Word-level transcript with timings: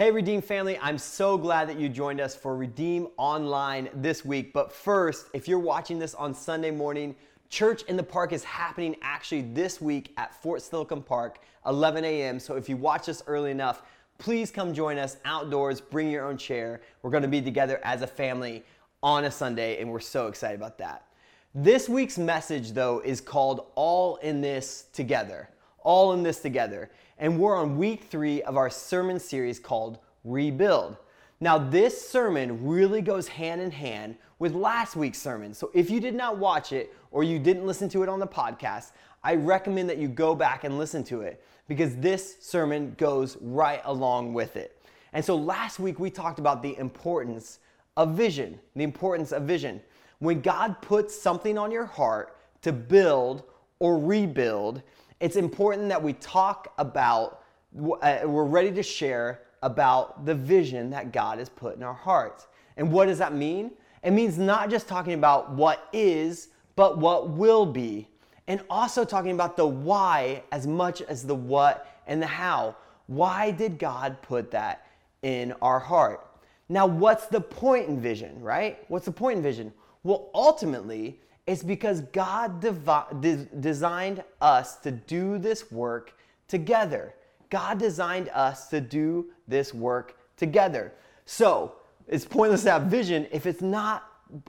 Hey, 0.00 0.10
Redeem 0.10 0.40
family, 0.40 0.78
I'm 0.80 0.96
so 0.96 1.36
glad 1.36 1.68
that 1.68 1.78
you 1.78 1.86
joined 1.86 2.22
us 2.22 2.34
for 2.34 2.56
Redeem 2.56 3.08
Online 3.18 3.90
this 3.92 4.24
week. 4.24 4.54
But 4.54 4.72
first, 4.72 5.26
if 5.34 5.46
you're 5.46 5.58
watching 5.58 5.98
this 5.98 6.14
on 6.14 6.32
Sunday 6.32 6.70
morning, 6.70 7.14
Church 7.50 7.82
in 7.82 7.98
the 7.98 8.02
Park 8.02 8.32
is 8.32 8.42
happening 8.42 8.96
actually 9.02 9.42
this 9.42 9.78
week 9.78 10.14
at 10.16 10.32
Fort 10.32 10.62
Steilacoom 10.62 11.04
Park, 11.04 11.40
11 11.66 12.02
a.m. 12.06 12.40
So 12.40 12.54
if 12.56 12.66
you 12.66 12.78
watch 12.78 13.04
this 13.04 13.22
early 13.26 13.50
enough, 13.50 13.82
please 14.16 14.50
come 14.50 14.72
join 14.72 14.96
us 14.96 15.18
outdoors, 15.26 15.82
bring 15.82 16.10
your 16.10 16.24
own 16.24 16.38
chair. 16.38 16.80
We're 17.02 17.10
gonna 17.10 17.28
be 17.28 17.42
together 17.42 17.78
as 17.84 18.00
a 18.00 18.06
family 18.06 18.64
on 19.02 19.26
a 19.26 19.30
Sunday, 19.30 19.82
and 19.82 19.90
we're 19.90 20.00
so 20.00 20.28
excited 20.28 20.58
about 20.58 20.78
that. 20.78 21.08
This 21.54 21.90
week's 21.90 22.16
message, 22.16 22.72
though, 22.72 23.00
is 23.00 23.20
called 23.20 23.66
All 23.74 24.16
in 24.16 24.40
This 24.40 24.86
Together. 24.94 25.50
All 25.82 26.14
in 26.14 26.22
This 26.22 26.40
Together 26.40 26.88
and 27.20 27.38
we're 27.38 27.54
on 27.54 27.76
week 27.76 28.04
three 28.04 28.42
of 28.42 28.56
our 28.56 28.70
sermon 28.70 29.20
series 29.20 29.60
called 29.60 29.98
Rebuild. 30.24 30.96
Now, 31.38 31.58
this 31.58 32.08
sermon 32.08 32.66
really 32.66 33.02
goes 33.02 33.28
hand 33.28 33.60
in 33.60 33.70
hand 33.70 34.16
with 34.38 34.54
last 34.54 34.96
week's 34.96 35.18
sermon. 35.18 35.52
So, 35.52 35.70
if 35.74 35.90
you 35.90 36.00
did 36.00 36.14
not 36.14 36.38
watch 36.38 36.72
it 36.72 36.94
or 37.10 37.22
you 37.22 37.38
didn't 37.38 37.66
listen 37.66 37.90
to 37.90 38.02
it 38.02 38.08
on 38.08 38.20
the 38.20 38.26
podcast, 38.26 38.92
I 39.22 39.34
recommend 39.34 39.88
that 39.90 39.98
you 39.98 40.08
go 40.08 40.34
back 40.34 40.64
and 40.64 40.78
listen 40.78 41.04
to 41.04 41.20
it 41.20 41.44
because 41.68 41.94
this 41.96 42.36
sermon 42.40 42.94
goes 42.96 43.36
right 43.40 43.82
along 43.84 44.32
with 44.32 44.56
it. 44.56 44.82
And 45.12 45.22
so, 45.22 45.36
last 45.36 45.78
week 45.78 46.00
we 46.00 46.10
talked 46.10 46.38
about 46.38 46.62
the 46.62 46.76
importance 46.78 47.58
of 47.98 48.14
vision. 48.14 48.58
The 48.76 48.84
importance 48.84 49.32
of 49.32 49.42
vision. 49.42 49.82
When 50.20 50.40
God 50.40 50.80
puts 50.80 51.14
something 51.14 51.58
on 51.58 51.70
your 51.70 51.86
heart 51.86 52.36
to 52.62 52.72
build 52.72 53.44
or 53.78 53.98
rebuild, 53.98 54.82
it's 55.20 55.36
important 55.36 55.88
that 55.90 56.02
we 56.02 56.14
talk 56.14 56.72
about, 56.78 57.42
uh, 57.78 58.20
we're 58.24 58.44
ready 58.44 58.72
to 58.72 58.82
share 58.82 59.42
about 59.62 60.24
the 60.24 60.34
vision 60.34 60.90
that 60.90 61.12
God 61.12 61.38
has 61.38 61.48
put 61.48 61.76
in 61.76 61.82
our 61.82 61.94
hearts. 61.94 62.46
And 62.76 62.90
what 62.90 63.06
does 63.06 63.18
that 63.18 63.34
mean? 63.34 63.72
It 64.02 64.12
means 64.12 64.38
not 64.38 64.70
just 64.70 64.88
talking 64.88 65.12
about 65.12 65.50
what 65.50 65.88
is, 65.92 66.48
but 66.74 66.98
what 66.98 67.28
will 67.28 67.66
be. 67.66 68.08
And 68.48 68.62
also 68.70 69.04
talking 69.04 69.32
about 69.32 69.56
the 69.56 69.66
why 69.66 70.42
as 70.50 70.66
much 70.66 71.02
as 71.02 71.22
the 71.22 71.34
what 71.34 72.02
and 72.06 72.20
the 72.20 72.26
how. 72.26 72.74
Why 73.06 73.50
did 73.50 73.78
God 73.78 74.22
put 74.22 74.50
that 74.52 74.86
in 75.22 75.52
our 75.60 75.78
heart? 75.78 76.26
Now, 76.68 76.86
what's 76.86 77.26
the 77.26 77.40
point 77.40 77.88
in 77.88 78.00
vision, 78.00 78.40
right? 78.40 78.78
What's 78.88 79.04
the 79.04 79.12
point 79.12 79.36
in 79.38 79.42
vision? 79.42 79.72
Well, 80.02 80.30
ultimately, 80.34 81.20
it's 81.50 81.64
because 81.64 82.02
God 82.12 82.60
devi- 82.60 83.48
designed 83.58 84.22
us 84.40 84.76
to 84.76 84.92
do 84.92 85.36
this 85.36 85.72
work 85.72 86.14
together. 86.46 87.12
God 87.50 87.76
designed 87.76 88.28
us 88.28 88.68
to 88.68 88.80
do 88.80 89.32
this 89.48 89.74
work 89.74 90.16
together. 90.36 90.92
So 91.24 91.74
it's 92.06 92.24
pointless 92.24 92.62
to 92.62 92.70
have 92.70 92.82
vision 92.84 93.26
if 93.32 93.46
it's 93.46 93.62
not 93.62 94.04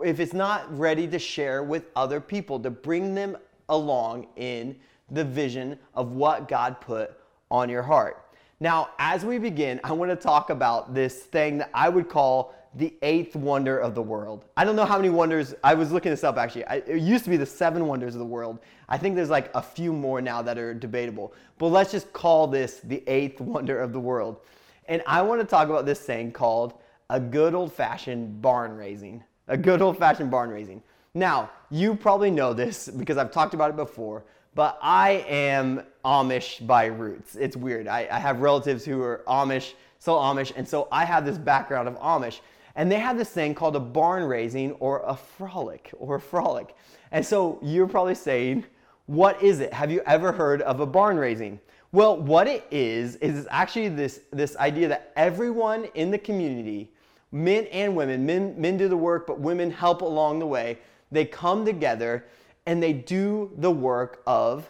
if 0.06 0.20
it's 0.20 0.34
not 0.34 0.78
ready 0.78 1.08
to 1.08 1.18
share 1.18 1.64
with 1.64 1.86
other 1.96 2.22
people 2.22 2.60
to 2.60 2.70
bring 2.70 3.16
them 3.16 3.36
along 3.70 4.28
in 4.36 4.76
the 5.10 5.24
vision 5.24 5.80
of 5.96 6.12
what 6.12 6.48
God 6.48 6.80
put 6.82 7.18
on 7.50 7.68
your 7.68 7.82
heart. 7.82 8.24
Now, 8.60 8.90
as 9.00 9.26
we 9.26 9.40
begin, 9.40 9.80
I 9.84 9.94
want 9.94 10.12
to 10.12 10.16
talk 10.16 10.52
about 10.52 10.94
this 10.94 11.24
thing 11.24 11.58
that 11.58 11.72
I 11.74 11.90
would 11.90 12.10
call 12.10 12.54
the 12.76 12.94
eighth 13.02 13.36
wonder 13.36 13.78
of 13.78 13.96
the 13.96 14.02
world. 14.02 14.46
I 14.56 14.64
don't 14.64 14.76
know 14.76 14.86
how 14.86 14.98
many 14.98 15.10
wonders, 15.10 15.54
I 15.64 15.74
was 15.74 15.92
looking 15.92 16.12
this 16.12 16.24
up 16.24 16.38
actually. 16.38 16.66
I, 16.66 16.76
it 16.76 17.02
used 17.02 17.26
to 17.26 17.30
be 17.30 17.38
the 17.38 17.46
seven 17.46 17.86
wonders 17.88 18.16
of 18.16 18.20
the 18.20 18.26
world. 18.26 18.60
I 18.88 18.98
think 18.98 19.16
there's 19.16 19.30
like 19.30 19.52
a 19.54 19.62
few 19.62 19.92
more 19.92 20.22
now 20.22 20.42
that 20.42 20.58
are 20.58 20.74
debatable. 20.74 21.34
But 21.58 21.68
let's 21.68 21.92
just 21.92 22.12
call 22.14 22.48
this 22.48 22.80
the 22.84 23.04
eighth 23.08 23.42
wonder 23.42 23.80
of 23.80 23.92
the 23.92 24.00
world. 24.00 24.40
And 24.88 25.02
I 25.06 25.22
want 25.22 25.42
to 25.42 25.48
talk 25.48 25.70
about 25.70 25.86
this 25.86 26.00
thing 26.00 26.32
called 26.32 26.74
a 27.10 27.20
good 27.20 27.54
old 27.54 27.74
fashioned 27.74 28.42
barn 28.42 28.76
raising. 28.76 29.24
A 29.48 29.58
good 29.58 29.82
old 29.82 29.98
fashioned 29.98 30.32
barn 30.32 30.50
raising. 30.50 30.82
Now, 31.14 31.50
you 31.70 31.96
probably 31.96 32.32
know 32.32 32.54
this 32.54 32.88
because 32.88 33.18
I've 33.18 33.32
talked 33.32 33.54
about 33.54 33.70
it 33.70 33.76
before, 33.76 34.24
but 34.56 34.80
I 34.82 35.26
am 35.28 35.84
Amish 36.06 36.66
by 36.66 36.86
roots. 36.86 37.36
It's 37.36 37.58
weird. 37.58 37.88
I, 37.88 38.08
I 38.10 38.18
have 38.18 38.40
relatives 38.40 38.86
who 38.86 39.02
are 39.02 39.24
Amish, 39.28 39.74
so 40.00 40.16
Amish, 40.16 40.54
and 40.56 40.68
so 40.68 40.88
I 40.90 41.04
have 41.04 41.26
this 41.26 41.38
background 41.38 41.90
of 41.90 42.00
Amish. 42.00 42.40
And 42.76 42.92
they 42.92 43.00
have 43.00 43.18
this 43.18 43.30
thing 43.30 43.54
called 43.54 43.76
a 43.76 43.80
barn 43.80 44.24
raising 44.24 44.74
or 44.74 45.04
a 45.06 45.16
frolic 45.16 45.92
or 45.98 46.16
a 46.16 46.22
frolic. 46.22 46.76
And 47.12 47.26
so 47.26 47.60
you're 47.62 47.88
probably 47.88 48.16
saying, 48.16 48.66
what 49.06 49.42
is 49.44 49.60
it? 49.60 49.74
Have 49.74 49.92
you 49.92 50.02
ever 50.06 50.32
heard 50.32 50.62
of 50.62 50.80
a 50.80 50.86
barn 50.86 51.18
raising? 51.18 51.60
Well, 51.92 52.16
what 52.18 52.48
it 52.48 52.66
is, 52.72 53.18
is 53.18 53.48
actually 53.50 53.90
this, 53.90 54.22
this 54.32 54.56
idea 54.56 54.88
that 54.88 55.12
everyone 55.18 55.86
in 55.96 56.10
the 56.10 56.18
community, 56.18 56.94
men 57.34 57.66
and 57.66 57.96
women, 57.96 58.26
men, 58.26 58.56
men 58.58 58.78
do 58.78 58.88
the 58.88 58.96
work, 58.96 59.28
but 59.28 59.40
women 59.40 59.70
help 59.70 60.02
along 60.02 60.40
the 60.40 60.48
way. 60.48 60.78
They 61.12 61.26
come 61.26 61.66
together 61.66 62.26
and 62.66 62.82
they 62.82 62.94
do 62.94 63.52
the 63.58 63.72
work 63.72 64.22
of 64.26 64.70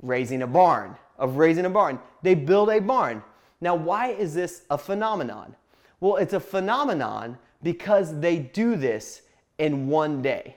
raising 0.00 0.42
a 0.42 0.46
barn, 0.46 0.96
of 1.18 1.36
raising 1.36 1.66
a 1.66 1.70
barn. 1.70 1.98
They 2.22 2.34
build 2.34 2.70
a 2.70 2.80
barn. 2.80 3.22
Now, 3.60 3.74
why 3.74 4.08
is 4.08 4.32
this 4.34 4.62
a 4.70 4.78
phenomenon? 4.78 5.54
Well, 6.00 6.16
it's 6.16 6.32
a 6.32 6.40
phenomenon 6.40 7.38
because 7.62 8.18
they 8.20 8.38
do 8.38 8.76
this 8.76 9.22
in 9.58 9.88
one 9.88 10.22
day. 10.22 10.56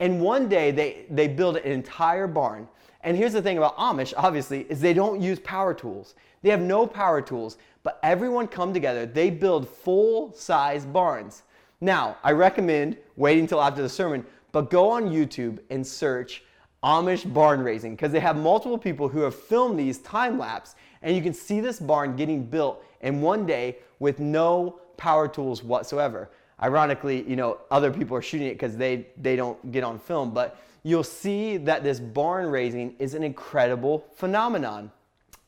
In 0.00 0.20
one 0.20 0.48
day, 0.48 0.70
they, 0.70 1.06
they 1.10 1.26
build 1.28 1.56
an 1.56 1.72
entire 1.72 2.26
barn. 2.26 2.68
And 3.02 3.16
here's 3.16 3.32
the 3.32 3.42
thing 3.42 3.58
about 3.58 3.76
Amish, 3.76 4.14
obviously, 4.16 4.66
is 4.68 4.80
they 4.80 4.94
don't 4.94 5.20
use 5.20 5.38
power 5.40 5.74
tools. 5.74 6.14
They 6.42 6.50
have 6.50 6.60
no 6.60 6.86
power 6.86 7.20
tools, 7.20 7.58
but 7.82 7.98
everyone 8.02 8.46
come 8.46 8.72
together. 8.72 9.06
They 9.06 9.30
build 9.30 9.68
full-size 9.68 10.84
barns. 10.84 11.42
Now, 11.80 12.16
I 12.22 12.32
recommend 12.32 12.96
waiting 13.16 13.44
until 13.44 13.62
after 13.62 13.82
the 13.82 13.88
sermon, 13.88 14.24
but 14.52 14.70
go 14.70 14.90
on 14.90 15.10
YouTube 15.10 15.58
and 15.70 15.86
search 15.86 16.42
Amish 16.82 17.32
barn 17.32 17.60
raising 17.60 17.96
because 17.96 18.12
they 18.12 18.20
have 18.20 18.36
multiple 18.36 18.78
people 18.78 19.08
who 19.08 19.20
have 19.20 19.34
filmed 19.34 19.78
these 19.78 19.98
time 19.98 20.38
lapse 20.38 20.76
and 21.02 21.14
you 21.16 21.22
can 21.22 21.34
see 21.34 21.60
this 21.60 21.80
barn 21.80 22.16
getting 22.16 22.44
built 22.44 22.84
in 23.00 23.20
one 23.20 23.46
day 23.46 23.78
with 23.98 24.20
no 24.20 24.80
power 24.96 25.28
tools 25.28 25.62
whatsoever. 25.62 26.30
Ironically, 26.62 27.28
you 27.28 27.36
know, 27.36 27.58
other 27.70 27.90
people 27.92 28.16
are 28.16 28.22
shooting 28.22 28.48
it 28.48 28.54
because 28.54 28.76
they, 28.76 29.06
they 29.16 29.36
don't 29.36 29.72
get 29.72 29.84
on 29.84 29.98
film, 29.98 30.32
but 30.32 30.60
you'll 30.82 31.04
see 31.04 31.56
that 31.56 31.84
this 31.84 32.00
barn 32.00 32.46
raising 32.46 32.94
is 32.98 33.14
an 33.14 33.22
incredible 33.22 34.04
phenomenon. 34.14 34.90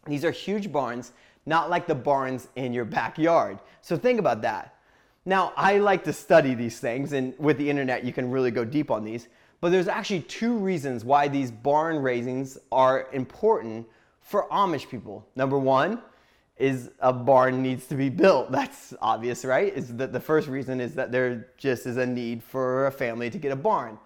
These 0.07 0.25
are 0.25 0.31
huge 0.31 0.71
barns, 0.71 1.13
not 1.47 1.69
like 1.69 1.87
the 1.87 1.95
barns 1.95 2.49
in 2.57 2.73
your 2.73 2.85
backyard. 2.85 3.59
So 3.83 3.97
think 3.97 4.19
about 4.19 4.43
that. 4.43 4.75
Now, 5.25 5.53
I 5.57 5.79
like 5.79 6.05
to 6.05 6.13
study 6.13 6.55
these 6.55 6.81
things, 6.81 7.13
and 7.13 7.35
with 7.39 7.59
the 7.59 7.69
internet, 7.69 8.05
you 8.05 8.13
can 8.13 8.31
really 8.31 8.51
go 8.51 8.65
deep 8.65 8.91
on 8.91 9.05
these. 9.05 9.29
But 9.61 9.73
there's 9.73 9.89
actually 9.89 10.21
two 10.23 10.57
reasons 10.57 11.05
why 11.05 11.29
these 11.29 11.51
barn 11.51 12.03
raisings 12.03 12.59
are 12.73 13.09
important 13.13 13.87
for 14.21 14.49
Amish 14.49 14.89
people. 14.89 15.27
Number 15.37 15.59
one 15.59 16.01
is 16.57 16.91
a 17.01 17.13
barn 17.13 17.63
needs 17.63 17.87
to 17.87 17.95
be 17.95 18.09
built. 18.09 18.53
That's 18.53 18.95
obvious, 19.01 19.45
right? 19.45 19.73
Is 19.75 19.97
that 19.97 20.13
the 20.13 20.21
first 20.21 20.49
reason 20.49 20.81
is 20.81 20.95
that 20.95 21.11
there 21.11 21.49
just 21.57 21.87
is 21.87 21.97
a 21.97 22.07
need 22.07 22.43
for 22.43 22.87
a 22.87 22.93
family 22.93 23.31
to 23.31 23.39
get 23.39 23.53
a 23.53 23.57
barn. 23.57 23.99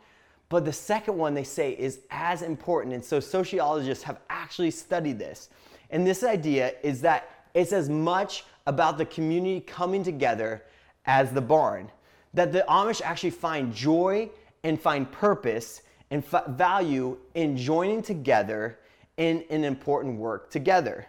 But 0.48 0.65
the 0.65 0.72
second 0.72 1.16
one 1.16 1.34
they 1.34 1.44
say 1.44 1.72
is 1.72 2.00
as 2.10 2.42
important. 2.42 2.94
And 2.94 3.04
so 3.04 3.19
sociologists 3.19 4.04
have 4.04 4.21
actually 4.31 4.71
studied 4.71 5.19
this. 5.19 5.50
And 5.91 6.06
this 6.06 6.22
idea 6.22 6.75
is 6.82 7.00
that 7.03 7.28
it's 7.54 7.72
as 7.72 7.88
much 7.88 8.44
about 8.66 8.98
the 8.98 9.04
community 9.04 9.60
coming 9.60 10.03
together 10.03 10.65
as 11.06 11.32
the 11.32 11.41
barn. 11.41 11.91
That 12.34 12.53
the 12.53 12.65
Amish 12.69 13.03
actually 13.03 13.31
find 13.31 13.75
joy 13.75 14.31
and 14.64 14.80
find 14.80 15.10
purpose 15.12 15.82
and 16.10 16.25
f- 16.32 16.47
value 16.48 17.16
in 17.34 17.56
joining 17.56 18.02
together 18.02 18.78
in 19.16 19.44
an 19.50 19.62
important 19.62 20.19
work 20.19 20.50
together. 20.50 21.06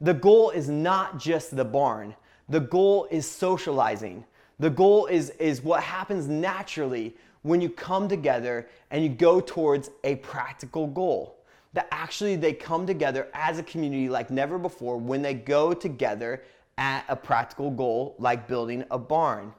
The 0.00 0.14
goal 0.14 0.50
is 0.50 0.68
not 0.68 1.18
just 1.18 1.56
the 1.56 1.64
barn, 1.64 2.14
the 2.48 2.60
goal 2.60 3.08
is 3.10 3.26
socializing. 3.26 4.24
The 4.58 4.70
goal 4.70 5.06
is, 5.06 5.30
is 5.38 5.62
what 5.62 5.82
happens 5.82 6.26
naturally 6.26 7.14
when 7.42 7.60
you 7.60 7.68
come 7.68 8.08
together 8.08 8.68
and 8.90 9.02
you 9.02 9.08
go 9.08 9.40
towards 9.40 9.90
a 10.02 10.16
practical 10.16 10.86
goal. 10.86 11.36
That 11.74 11.86
actually 11.92 12.34
they 12.34 12.54
come 12.54 12.86
together 12.86 13.28
as 13.34 13.58
a 13.58 13.62
community 13.62 14.08
like 14.08 14.30
never 14.30 14.58
before 14.58 14.96
when 14.96 15.22
they 15.22 15.34
go 15.34 15.74
together 15.74 16.42
at 16.76 17.04
a 17.08 17.14
practical 17.14 17.70
goal 17.70 18.16
like 18.18 18.48
building 18.48 18.84
a 18.90 18.98
barn. 18.98 19.52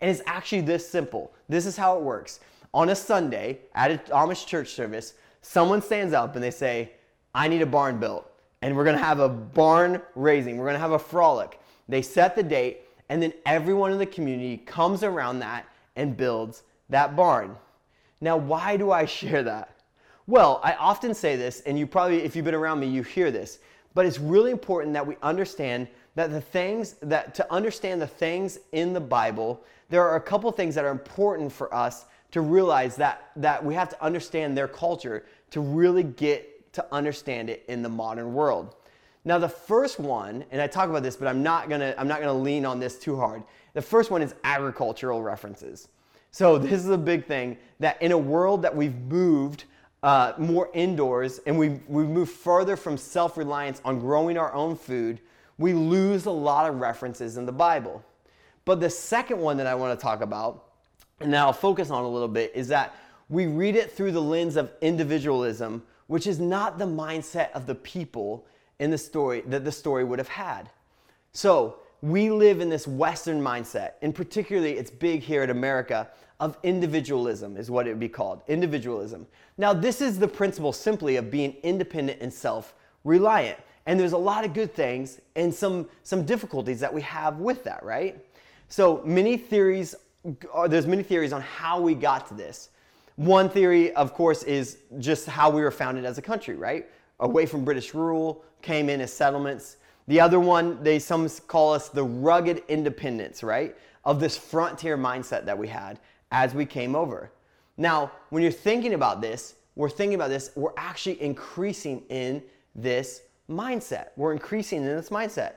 And 0.00 0.10
it's 0.10 0.22
actually 0.26 0.62
this 0.62 0.88
simple. 0.88 1.32
This 1.48 1.66
is 1.66 1.76
how 1.76 1.98
it 1.98 2.02
works. 2.02 2.40
On 2.76 2.90
a 2.90 2.94
Sunday 2.94 3.60
at 3.74 3.90
an 3.90 3.98
Amish 4.10 4.44
church 4.44 4.74
service, 4.74 5.14
someone 5.40 5.80
stands 5.80 6.12
up 6.12 6.34
and 6.34 6.44
they 6.44 6.50
say, 6.50 6.92
I 7.34 7.48
need 7.48 7.62
a 7.62 7.66
barn 7.66 7.98
built. 7.98 8.30
And 8.60 8.76
we're 8.76 8.84
going 8.84 8.98
to 8.98 9.02
have 9.02 9.18
a 9.18 9.30
barn 9.30 10.02
raising. 10.14 10.58
We're 10.58 10.66
going 10.66 10.74
to 10.74 10.80
have 10.80 10.92
a 10.92 10.98
frolic. 10.98 11.58
They 11.88 12.02
set 12.02 12.36
the 12.36 12.42
date, 12.42 12.82
and 13.08 13.22
then 13.22 13.32
everyone 13.46 13.92
in 13.92 13.98
the 13.98 14.04
community 14.04 14.58
comes 14.58 15.02
around 15.02 15.38
that 15.38 15.64
and 15.96 16.18
builds 16.18 16.64
that 16.90 17.16
barn. 17.16 17.56
Now, 18.20 18.36
why 18.36 18.76
do 18.76 18.90
I 18.90 19.06
share 19.06 19.42
that? 19.44 19.74
Well, 20.26 20.60
I 20.62 20.74
often 20.74 21.14
say 21.14 21.34
this, 21.34 21.60
and 21.60 21.78
you 21.78 21.86
probably, 21.86 22.24
if 22.24 22.36
you've 22.36 22.44
been 22.44 22.54
around 22.54 22.80
me, 22.80 22.88
you 22.88 23.02
hear 23.02 23.30
this, 23.30 23.58
but 23.94 24.04
it's 24.04 24.18
really 24.18 24.50
important 24.50 24.92
that 24.92 25.06
we 25.06 25.16
understand 25.22 25.88
that 26.14 26.30
the 26.30 26.42
things 26.42 26.96
that 27.00 27.34
to 27.36 27.50
understand 27.50 28.02
the 28.02 28.06
things 28.06 28.58
in 28.72 28.92
the 28.92 29.00
Bible, 29.00 29.64
there 29.88 30.06
are 30.06 30.16
a 30.16 30.20
couple 30.20 30.52
things 30.52 30.74
that 30.74 30.84
are 30.84 30.90
important 30.90 31.50
for 31.50 31.74
us 31.74 32.04
to 32.36 32.42
realize 32.42 32.96
that 32.96 33.30
that 33.36 33.64
we 33.64 33.72
have 33.72 33.88
to 33.88 34.04
understand 34.04 34.58
their 34.58 34.68
culture 34.68 35.24
to 35.50 35.58
really 35.62 36.02
get 36.02 36.70
to 36.74 36.84
understand 36.92 37.48
it 37.48 37.64
in 37.66 37.80
the 37.80 37.88
modern 37.88 38.34
world. 38.34 38.76
Now 39.24 39.38
the 39.38 39.48
first 39.48 39.98
one, 39.98 40.44
and 40.50 40.60
I 40.60 40.66
talk 40.66 40.90
about 40.90 41.02
this, 41.02 41.16
but 41.16 41.28
I'm 41.28 41.42
not 41.42 41.70
gonna 41.70 41.94
I'm 41.96 42.06
not 42.06 42.20
gonna 42.20 42.34
lean 42.34 42.66
on 42.66 42.78
this 42.78 42.98
too 42.98 43.16
hard. 43.16 43.42
The 43.72 43.80
first 43.80 44.10
one 44.10 44.20
is 44.20 44.34
agricultural 44.44 45.22
references. 45.22 45.88
So 46.30 46.58
this 46.66 46.72
is 46.72 46.90
a 46.90 46.98
big 46.98 47.24
thing 47.24 47.56
that 47.80 48.00
in 48.02 48.12
a 48.12 48.18
world 48.18 48.60
that 48.60 48.76
we've 48.76 48.94
moved 48.94 49.64
uh, 50.02 50.34
more 50.36 50.68
indoors 50.74 51.40
and 51.46 51.58
we've, 51.58 51.80
we've 51.88 52.06
moved 52.06 52.32
further 52.32 52.76
from 52.76 52.98
self-reliance 52.98 53.80
on 53.82 53.98
growing 53.98 54.36
our 54.36 54.52
own 54.52 54.76
food, 54.76 55.20
we 55.56 55.72
lose 55.72 56.26
a 56.26 56.30
lot 56.30 56.68
of 56.68 56.80
references 56.80 57.38
in 57.38 57.46
the 57.46 57.52
Bible. 57.52 58.04
But 58.66 58.78
the 58.78 58.90
second 58.90 59.40
one 59.40 59.56
that 59.56 59.66
I 59.66 59.74
want 59.74 59.98
to 59.98 60.02
talk 60.02 60.20
about, 60.20 60.65
and 61.20 61.32
that 61.32 61.40
I'll 61.40 61.52
focus 61.52 61.90
on 61.90 62.04
a 62.04 62.08
little 62.08 62.28
bit, 62.28 62.52
is 62.54 62.68
that 62.68 62.94
we 63.28 63.46
read 63.46 63.76
it 63.76 63.90
through 63.92 64.12
the 64.12 64.22
lens 64.22 64.56
of 64.56 64.70
individualism, 64.80 65.82
which 66.06 66.26
is 66.26 66.38
not 66.38 66.78
the 66.78 66.86
mindset 66.86 67.50
of 67.52 67.66
the 67.66 67.74
people 67.74 68.46
in 68.78 68.90
the 68.90 68.98
story 68.98 69.42
that 69.46 69.64
the 69.64 69.72
story 69.72 70.04
would 70.04 70.18
have 70.18 70.28
had. 70.28 70.70
So 71.32 71.76
we 72.02 72.30
live 72.30 72.60
in 72.60 72.68
this 72.68 72.86
Western 72.86 73.40
mindset, 73.40 73.92
and 74.02 74.14
particularly 74.14 74.72
it's 74.72 74.90
big 74.90 75.22
here 75.22 75.42
in 75.42 75.50
America, 75.50 76.08
of 76.38 76.58
individualism, 76.62 77.56
is 77.56 77.70
what 77.70 77.86
it 77.86 77.90
would 77.90 78.00
be 78.00 78.08
called 78.08 78.42
individualism. 78.46 79.26
Now, 79.56 79.72
this 79.72 80.02
is 80.02 80.18
the 80.18 80.28
principle 80.28 80.72
simply 80.72 81.16
of 81.16 81.30
being 81.30 81.56
independent 81.62 82.20
and 82.20 82.32
self 82.32 82.74
reliant. 83.04 83.58
And 83.86 83.98
there's 83.98 84.12
a 84.12 84.18
lot 84.18 84.44
of 84.44 84.52
good 84.52 84.74
things 84.74 85.20
and 85.36 85.54
some, 85.54 85.88
some 86.02 86.24
difficulties 86.24 86.80
that 86.80 86.92
we 86.92 87.00
have 87.02 87.38
with 87.38 87.64
that, 87.64 87.82
right? 87.84 88.22
So, 88.68 89.00
many 89.04 89.36
theories, 89.36 89.94
Uh, 90.52 90.68
there's 90.68 90.86
many 90.86 91.02
theories 91.02 91.32
on 91.32 91.42
how 91.42 91.80
we 91.80 91.94
got 91.94 92.26
to 92.28 92.34
this. 92.34 92.70
One 93.16 93.48
theory, 93.48 93.92
of 93.94 94.12
course, 94.12 94.42
is 94.42 94.78
just 94.98 95.26
how 95.26 95.50
we 95.50 95.62
were 95.62 95.70
founded 95.70 96.04
as 96.04 96.18
a 96.18 96.22
country, 96.22 96.56
right? 96.56 96.86
Away 97.20 97.46
from 97.46 97.64
British 97.64 97.94
rule, 97.94 98.44
came 98.60 98.88
in 98.88 99.00
as 99.00 99.12
settlements. 99.12 99.76
The 100.08 100.20
other 100.20 100.38
one, 100.38 100.82
they 100.82 100.98
some 100.98 101.28
call 101.46 101.72
us 101.72 101.88
the 101.88 102.04
rugged 102.04 102.62
independence, 102.68 103.42
right? 103.42 103.76
Of 104.04 104.20
this 104.20 104.36
frontier 104.36 104.98
mindset 104.98 105.44
that 105.46 105.56
we 105.56 105.68
had 105.68 105.98
as 106.30 106.54
we 106.54 106.66
came 106.66 106.94
over. 106.94 107.30
Now, 107.76 108.12
when 108.30 108.42
you're 108.42 108.52
thinking 108.52 108.94
about 108.94 109.20
this, 109.20 109.54
we're 109.74 109.90
thinking 109.90 110.14
about 110.14 110.30
this, 110.30 110.50
we're 110.54 110.72
actually 110.76 111.20
increasing 111.22 112.02
in 112.08 112.42
this 112.74 113.22
mindset. 113.48 114.08
We're 114.16 114.32
increasing 114.32 114.78
in 114.78 114.96
this 114.96 115.10
mindset. 115.10 115.54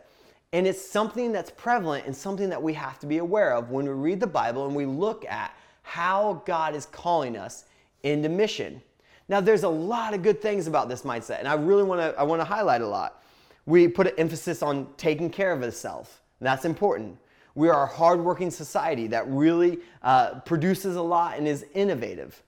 And 0.52 0.66
it's 0.66 0.84
something 0.84 1.32
that's 1.32 1.52
prevalent 1.52 2.06
and 2.06 2.16
something 2.16 2.50
that 2.50 2.62
we 2.62 2.74
have 2.74 2.98
to 3.00 3.06
be 3.06 3.20
aware 3.20 3.54
of 3.54 3.70
when 3.70 3.86
we 3.86 3.92
read 3.92 4.20
the 4.20 4.28
Bible 4.28 4.66
and 4.66 4.76
we 4.76 4.86
look 4.86 5.24
at 5.26 5.56
how 5.84 6.42
God 6.46 6.76
is 6.76 6.86
calling 6.88 7.38
us 7.38 7.66
into 8.04 8.30
mission. 8.30 8.82
Now, 9.28 9.42
there's 9.42 9.64
a 9.64 9.70
lot 9.70 10.16
of 10.16 10.24
good 10.24 10.42
things 10.42 10.66
about 10.66 10.90
this 10.90 11.04
mindset, 11.04 11.38
and 11.40 11.48
I 11.48 11.54
really 11.54 11.84
want 11.84 12.02
to 12.02 12.20
I 12.20 12.24
want 12.24 12.42
to 12.42 12.46
highlight 12.46 12.82
a 12.82 12.88
lot. 12.88 13.24
We 13.68 13.88
put 13.88 14.08
an 14.08 14.14
emphasis 14.18 14.64
on 14.64 14.88
taking 14.98 15.30
care 15.30 15.52
of 15.52 15.62
itself. 15.62 16.22
That's 16.42 16.66
important. 16.66 17.18
We 17.54 17.70
are 17.70 17.84
a 17.84 17.88
hardworking 17.88 18.50
society 18.50 19.08
that 19.08 19.28
really 19.30 19.80
uh, 20.02 20.40
produces 20.42 20.96
a 20.96 21.02
lot 21.02 21.38
and 21.38 21.48
is 21.48 21.66
innovative. 21.76 22.42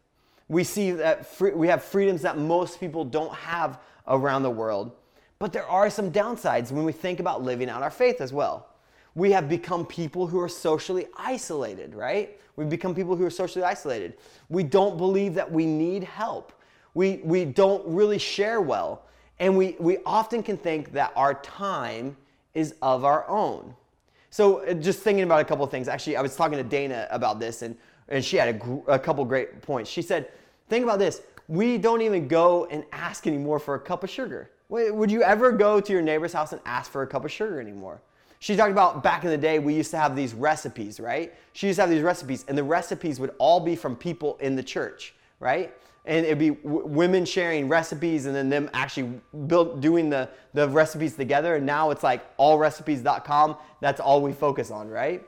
We 0.48 0.64
see 0.64 0.92
that 0.92 1.28
free, 1.28 1.52
we 1.52 1.68
have 1.68 1.84
freedoms 1.84 2.24
that 2.24 2.38
most 2.38 2.80
people 2.80 3.06
don't 3.06 3.34
have 3.34 3.80
around 4.08 4.44
the 4.44 4.50
world. 4.50 4.92
But 5.42 5.54
there 5.54 5.66
are 5.66 5.90
some 5.90 6.12
downsides 6.12 6.72
when 6.72 6.86
we 6.86 6.92
think 6.92 7.20
about 7.20 7.42
living 7.42 7.68
out 7.68 7.82
our 7.82 7.90
faith 7.90 8.22
as 8.22 8.32
well. 8.32 8.68
We 9.16 9.32
have 9.32 9.50
become 9.50 9.88
people 9.88 10.28
who 10.28 10.40
are 10.40 10.48
socially 10.48 11.08
isolated, 11.18 11.96
right? 11.96 12.40
We've 12.58 12.70
become 12.70 12.94
people 12.94 13.16
who 13.16 13.26
are 13.26 13.32
socially 13.32 13.66
isolated. 13.66 14.18
We 14.50 14.62
don't 14.62 14.98
believe 14.98 15.34
that 15.34 15.52
we 15.52 15.66
need 15.66 16.04
help. 16.04 16.54
We, 16.94 17.22
we 17.24 17.44
don't 17.46 17.84
really 17.88 18.20
share 18.20 18.62
well. 18.62 19.06
And 19.40 19.58
we, 19.58 19.76
we 19.80 19.98
often 20.06 20.44
can 20.44 20.58
think 20.58 20.94
that 20.94 21.12
our 21.16 21.34
time 21.34 22.16
is 22.54 22.76
of 22.84 23.04
our 23.04 23.28
own. 23.28 23.74
So 24.30 24.60
uh, 24.60 24.76
just 24.76 25.00
thinking 25.00 25.24
about 25.24 25.42
a 25.42 25.46
couple 25.46 25.66
of 25.66 25.72
things. 25.72 25.88
Actually, 25.88 26.18
I 26.18 26.22
was 26.22 26.36
talking 26.36 26.60
to 26.60 26.64
Dana 26.64 27.08
about 27.10 27.40
this, 27.40 27.64
and, 27.64 27.76
and 28.10 28.24
she 28.24 28.38
had 28.38 28.48
a, 28.48 28.54
gr- 28.54 28.88
a 28.88 29.00
couple 29.00 29.26
great 29.26 29.64
points. 29.64 29.90
She 29.90 30.04
said, 30.04 30.30
think 30.70 30.84
about 30.84 31.00
this. 31.00 31.24
We 31.48 31.80
don't 31.80 32.04
even 32.04 32.28
go 32.28 32.66
and 32.66 32.86
ask 32.92 33.26
anymore 33.26 33.58
for 33.58 33.74
a 33.74 33.80
cup 33.80 34.04
of 34.04 34.12
sugar. 34.12 34.52
Would 34.72 35.12
you 35.12 35.22
ever 35.22 35.52
go 35.52 35.80
to 35.80 35.94
your 35.94 36.02
neighbor's 36.02 36.34
house 36.34 36.54
and 36.54 36.62
ask 36.66 36.90
for 36.90 37.02
a 37.04 37.08
cup 37.08 37.26
of 37.26 37.32
sugar 37.32 37.60
anymore? 37.62 38.02
She 38.40 38.56
talked 38.56 38.72
about 38.72 39.04
back 39.04 39.24
in 39.24 39.30
the 39.30 39.38
day, 39.38 39.60
we 39.60 39.76
used 39.76 39.92
to 39.92 39.98
have 39.98 40.16
these 40.16 40.34
recipes, 40.34 41.00
right? 41.00 41.34
She 41.54 41.68
used 41.68 41.78
to 41.78 41.84
have 41.84 41.90
these 41.92 42.02
recipes, 42.02 42.44
and 42.48 42.58
the 42.58 42.64
recipes 42.64 43.20
would 43.20 43.36
all 43.38 43.60
be 43.60 43.76
from 43.76 43.96
people 43.96 44.38
in 44.42 44.56
the 44.56 44.64
church, 44.64 45.14
right? 45.40 45.72
and 46.06 46.26
it'd 46.26 46.40
be 46.40 46.50
w- 46.50 46.86
women 46.86 47.26
sharing 47.26 47.68
recipes 47.68 48.26
and 48.26 48.36
then 48.36 48.50
them 48.50 48.70
actually 48.74 49.22
build, 49.48 49.82
doing 49.82 50.10
the, 50.10 50.30
the 50.54 50.68
recipes 50.70 51.16
together 51.16 51.56
and 51.56 51.66
now 51.66 51.92
it's 51.92 52.04
like 52.04 52.36
allrecipes.com 52.38 53.56
that's 53.80 54.00
all 54.00 54.22
we 54.22 54.34
focus 54.34 54.72
on 54.72 54.90
right 54.90 55.24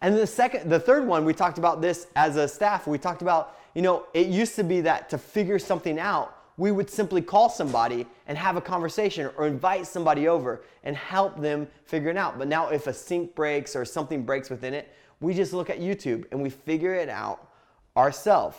and 0.00 0.14
the 0.14 0.26
second 0.26 0.68
the 0.68 0.78
third 0.78 1.06
one 1.06 1.24
we 1.24 1.32
talked 1.32 1.58
about 1.58 1.80
this 1.80 2.08
as 2.16 2.36
a 2.36 2.46
staff 2.46 2.86
we 2.86 2.98
talked 2.98 3.22
about 3.22 3.56
you 3.74 3.82
know 3.82 4.06
it 4.12 4.26
used 4.26 4.54
to 4.54 4.64
be 4.64 4.80
that 4.80 5.08
to 5.08 5.16
figure 5.16 5.58
something 5.58 5.98
out 5.98 6.34
we 6.58 6.70
would 6.70 6.90
simply 6.90 7.22
call 7.22 7.48
somebody 7.48 8.06
and 8.26 8.36
have 8.36 8.56
a 8.56 8.60
conversation 8.60 9.30
or 9.38 9.46
invite 9.46 9.86
somebody 9.86 10.28
over 10.28 10.62
and 10.84 10.94
help 10.96 11.40
them 11.40 11.66
figure 11.84 12.10
it 12.10 12.16
out 12.18 12.38
but 12.38 12.48
now 12.48 12.68
if 12.68 12.86
a 12.86 12.92
sink 12.92 13.34
breaks 13.34 13.74
or 13.74 13.86
something 13.86 14.24
breaks 14.24 14.50
within 14.50 14.74
it 14.74 14.92
we 15.20 15.32
just 15.32 15.54
look 15.54 15.70
at 15.70 15.80
youtube 15.80 16.26
and 16.30 16.42
we 16.42 16.50
figure 16.50 16.94
it 16.94 17.08
out 17.08 17.48
ourselves 17.96 18.58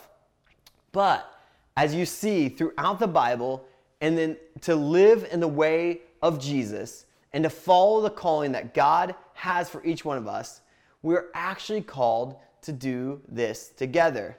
but 0.92 1.40
as 1.80 1.96
you 1.96 2.06
see 2.06 2.50
throughout 2.50 3.00
the 3.00 3.07
Bible, 3.07 3.66
and 4.01 4.18
then 4.18 4.38
to 4.62 4.75
live 4.75 5.28
in 5.31 5.40
the 5.40 5.48
way 5.48 6.01
of 6.22 6.40
Jesus 6.40 7.06
and 7.31 7.44
to 7.44 7.50
follow 7.50 8.01
the 8.01 8.10
calling 8.10 8.51
that 8.54 8.74
God 8.74 9.16
has 9.34 9.69
for 9.69 9.84
each 9.86 10.04
one 10.04 10.18
of 10.18 10.28
us, 10.28 10.62
we're 11.04 11.28
actually 11.34 11.81
called 11.81 12.36
to 12.63 12.74
do 12.74 13.22
this 13.28 13.69
together. 13.69 14.38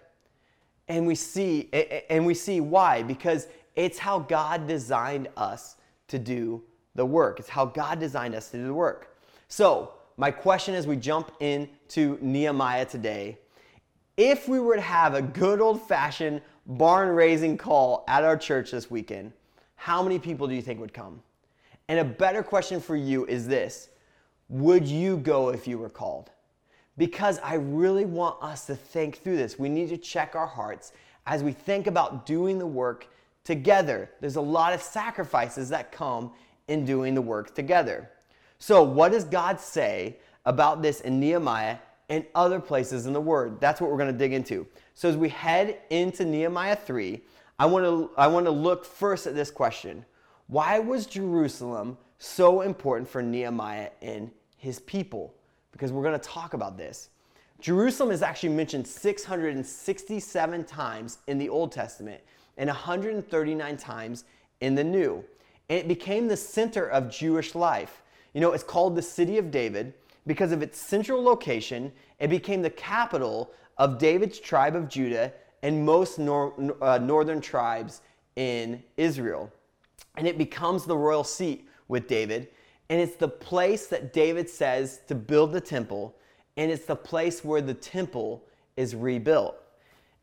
And 0.90 1.06
we 1.06 1.14
see 1.14 1.68
and 2.10 2.26
we 2.26 2.34
see 2.34 2.60
why 2.60 3.02
because 3.02 3.46
it's 3.76 3.98
how 3.98 4.18
God 4.18 4.66
designed 4.66 5.28
us 5.36 5.76
to 6.08 6.18
do 6.18 6.62
the 6.96 7.06
work. 7.06 7.38
It's 7.38 7.48
how 7.48 7.64
God 7.66 8.00
designed 8.00 8.34
us 8.34 8.50
to 8.50 8.56
do 8.56 8.64
the 8.64 8.74
work. 8.74 9.16
So, 9.48 9.92
my 10.16 10.30
question 10.30 10.74
as 10.74 10.86
we 10.86 10.96
jump 10.96 11.32
into 11.40 12.18
Nehemiah 12.20 12.84
today, 12.84 13.38
if 14.16 14.48
we 14.48 14.60
were 14.60 14.74
to 14.74 14.82
have 14.82 15.14
a 15.14 15.22
good 15.22 15.60
old-fashioned 15.60 16.42
barn 16.66 17.08
raising 17.14 17.56
call 17.56 18.04
at 18.06 18.22
our 18.24 18.36
church 18.36 18.72
this 18.72 18.90
weekend, 18.90 19.32
how 19.76 20.02
many 20.02 20.18
people 20.18 20.46
do 20.46 20.54
you 20.54 20.60
think 20.60 20.78
would 20.80 20.92
come? 20.92 21.22
And 21.88 22.00
a 22.00 22.04
better 22.04 22.42
question 22.42 22.80
for 22.80 22.96
you 22.96 23.24
is 23.26 23.46
this 23.46 23.90
Would 24.48 24.86
you 24.86 25.16
go 25.16 25.50
if 25.50 25.66
you 25.66 25.78
were 25.78 25.88
called? 25.88 26.30
Because 26.96 27.38
I 27.38 27.54
really 27.54 28.04
want 28.04 28.42
us 28.42 28.66
to 28.66 28.74
think 28.74 29.18
through 29.22 29.36
this. 29.36 29.58
We 29.58 29.68
need 29.68 29.88
to 29.90 29.96
check 29.96 30.34
our 30.34 30.46
hearts 30.46 30.92
as 31.26 31.42
we 31.42 31.52
think 31.52 31.86
about 31.86 32.26
doing 32.26 32.58
the 32.58 32.66
work 32.66 33.08
together. 33.44 34.10
There's 34.20 34.36
a 34.36 34.40
lot 34.40 34.72
of 34.72 34.82
sacrifices 34.82 35.68
that 35.70 35.92
come 35.92 36.32
in 36.68 36.84
doing 36.84 37.14
the 37.14 37.22
work 37.22 37.54
together. 37.54 38.10
So, 38.58 38.82
what 38.82 39.12
does 39.12 39.24
God 39.24 39.58
say 39.58 40.16
about 40.44 40.82
this 40.82 41.00
in 41.00 41.18
Nehemiah 41.18 41.78
and 42.08 42.24
other 42.34 42.60
places 42.60 43.06
in 43.06 43.12
the 43.12 43.20
Word? 43.20 43.60
That's 43.60 43.80
what 43.80 43.90
we're 43.90 43.96
going 43.96 44.12
to 44.12 44.18
dig 44.18 44.32
into. 44.32 44.66
So 44.94 45.08
as 45.08 45.16
we 45.16 45.30
head 45.30 45.78
into 45.88 46.26
Nehemiah 46.26 46.76
3, 46.76 47.22
I 47.58 47.66
want 47.66 47.86
to 47.86 48.10
I 48.18 48.26
want 48.26 48.44
to 48.44 48.50
look 48.50 48.84
first 48.84 49.26
at 49.26 49.34
this 49.34 49.50
question. 49.50 50.04
Why 50.46 50.78
was 50.78 51.06
Jerusalem 51.06 51.96
so 52.18 52.60
important 52.60 53.08
for 53.08 53.22
Nehemiah 53.22 53.90
and 54.02 54.30
his 54.58 54.78
people? 54.80 55.34
Because 55.72 55.92
we're 55.92 56.02
going 56.02 56.18
to 56.18 56.28
talk 56.28 56.54
about 56.54 56.76
this. 56.76 57.10
Jerusalem 57.60 58.10
is 58.10 58.22
actually 58.22 58.50
mentioned 58.50 58.86
667 58.86 60.64
times 60.64 61.18
in 61.26 61.38
the 61.38 61.48
Old 61.48 61.72
Testament 61.72 62.22
and 62.56 62.68
139 62.68 63.76
times 63.76 64.24
in 64.60 64.74
the 64.74 64.84
New. 64.84 65.24
And 65.68 65.78
it 65.78 65.88
became 65.88 66.26
the 66.26 66.36
center 66.36 66.88
of 66.88 67.10
Jewish 67.10 67.54
life. 67.54 68.02
You 68.34 68.40
know, 68.40 68.52
it's 68.52 68.64
called 68.64 68.96
the 68.96 69.02
City 69.02 69.38
of 69.38 69.50
David 69.50 69.94
because 70.26 70.52
of 70.52 70.62
its 70.62 70.80
central 70.80 71.22
location. 71.22 71.92
It 72.18 72.28
became 72.28 72.62
the 72.62 72.70
capital 72.70 73.52
of 73.78 73.98
David's 73.98 74.38
tribe 74.38 74.74
of 74.74 74.88
Judah 74.88 75.32
and 75.62 75.84
most 75.84 76.18
nor- 76.18 76.54
uh, 76.80 76.98
northern 76.98 77.40
tribes 77.40 78.02
in 78.36 78.82
Israel. 78.96 79.52
And 80.16 80.26
it 80.26 80.38
becomes 80.38 80.84
the 80.84 80.96
royal 80.96 81.24
seat 81.24 81.68
with 81.88 82.08
David. 82.08 82.48
And 82.90 83.00
it's 83.00 83.16
the 83.16 83.28
place 83.28 83.86
that 83.86 84.12
David 84.12 84.50
says 84.50 85.00
to 85.06 85.14
build 85.14 85.52
the 85.52 85.60
temple. 85.60 86.16
And 86.56 86.70
it's 86.70 86.84
the 86.84 86.96
place 86.96 87.44
where 87.44 87.62
the 87.62 87.72
temple 87.72 88.44
is 88.76 88.94
rebuilt. 88.96 89.56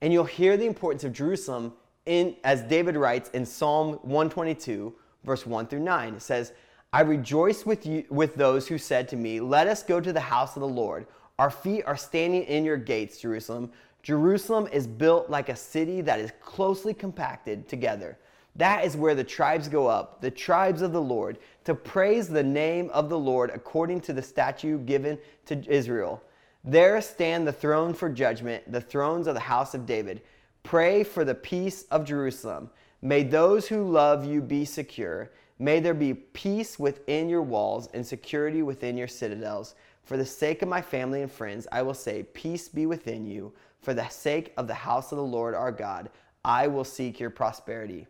And 0.02 0.14
you'll 0.14 0.26
hear 0.26 0.58
the 0.58 0.66
importance 0.66 1.06
of 1.06 1.14
Jerusalem 1.14 1.74
in, 2.06 2.36
as 2.44 2.62
David 2.64 2.96
writes 2.96 3.30
in 3.32 3.46
Psalm 3.46 3.94
122, 4.04 4.94
verse 5.24 5.46
1 5.46 5.68
through 5.68 5.80
9. 5.80 6.16
It 6.16 6.22
says, 6.22 6.52
I 6.92 7.02
rejoice 7.02 7.66
with 7.66 7.86
you 7.86 8.04
with 8.10 8.36
those 8.36 8.68
who 8.68 8.78
said 8.78 9.08
to 9.10 9.16
me, 9.16 9.40
Let 9.40 9.68
us 9.68 9.82
go 9.82 10.00
to 10.00 10.14
the 10.14 10.20
house 10.20 10.56
of 10.56 10.62
the 10.62 10.68
Lord. 10.68 11.08
Our 11.40 11.50
feet 11.50 11.84
are 11.86 11.98
standing 11.98 12.44
in 12.44 12.66
your 12.66 12.78
gates, 12.78 13.20
Jerusalem. 13.20 13.72
Jerusalem 14.04 14.68
is 14.72 14.88
built 14.88 15.30
like 15.30 15.50
a 15.50 15.56
city 15.56 16.02
that 16.02 16.20
is 16.20 16.32
closely 16.42 16.94
compacted 16.94 17.68
together. 17.68 18.18
That 18.58 18.84
is 18.84 18.98
where 18.98 19.16
the 19.16 19.24
tribes 19.24 19.70
go 19.70 19.88
up, 19.88 20.20
the 20.20 20.32
tribes 20.32 20.82
of 20.82 20.92
the 20.92 21.02
Lord, 21.02 21.38
to 21.64 21.76
praise 21.76 22.28
the 22.28 22.44
name 22.44 22.90
of 22.90 23.08
the 23.08 23.18
Lord 23.18 23.52
according 23.52 24.02
to 24.02 24.14
the 24.14 24.22
statute 24.22 24.86
given 24.86 25.20
to 25.46 25.64
Israel. 25.72 26.22
There 26.64 27.00
stand 27.02 27.48
the 27.48 27.54
throne 27.54 27.94
for 27.94 28.10
judgment, 28.10 28.70
the 28.72 28.82
thrones 28.82 29.28
of 29.28 29.36
the 29.36 29.40
house 29.40 29.74
of 29.76 29.86
David. 29.86 30.22
Pray 30.64 31.04
for 31.04 31.24
the 31.24 31.36
peace 31.36 31.84
of 31.92 32.04
Jerusalem. 32.04 32.72
May 33.02 33.24
those 33.24 33.68
who 33.68 33.84
love 33.84 34.26
you 34.26 34.42
be 34.42 34.66
secure. 34.66 35.32
May 35.60 35.80
there 35.80 35.94
be 35.94 36.16
peace 36.16 36.80
within 36.80 37.30
your 37.30 37.44
walls 37.44 37.90
and 37.94 38.06
security 38.06 38.64
within 38.64 38.98
your 38.98 39.08
citadels. 39.08 39.76
For 40.04 40.18
the 40.18 40.26
sake 40.26 40.62
of 40.62 40.70
my 40.70 40.82
family 40.82 41.22
and 41.22 41.32
friends, 41.32 41.68
I 41.72 41.84
will 41.84 41.94
say, 41.94 42.24
Peace 42.34 42.68
be 42.68 42.86
within 42.86 43.26
you. 43.26 43.54
For 43.82 43.94
the 43.94 44.08
sake 44.10 44.54
of 44.58 44.68
the 44.68 44.74
house 44.74 45.12
of 45.12 45.18
the 45.18 45.24
Lord 45.24 45.54
our 45.54 45.72
God, 45.72 46.10
I 46.44 46.68
will 46.68 46.84
seek 46.84 47.20
your 47.20 47.30
prosperity. 47.30 48.08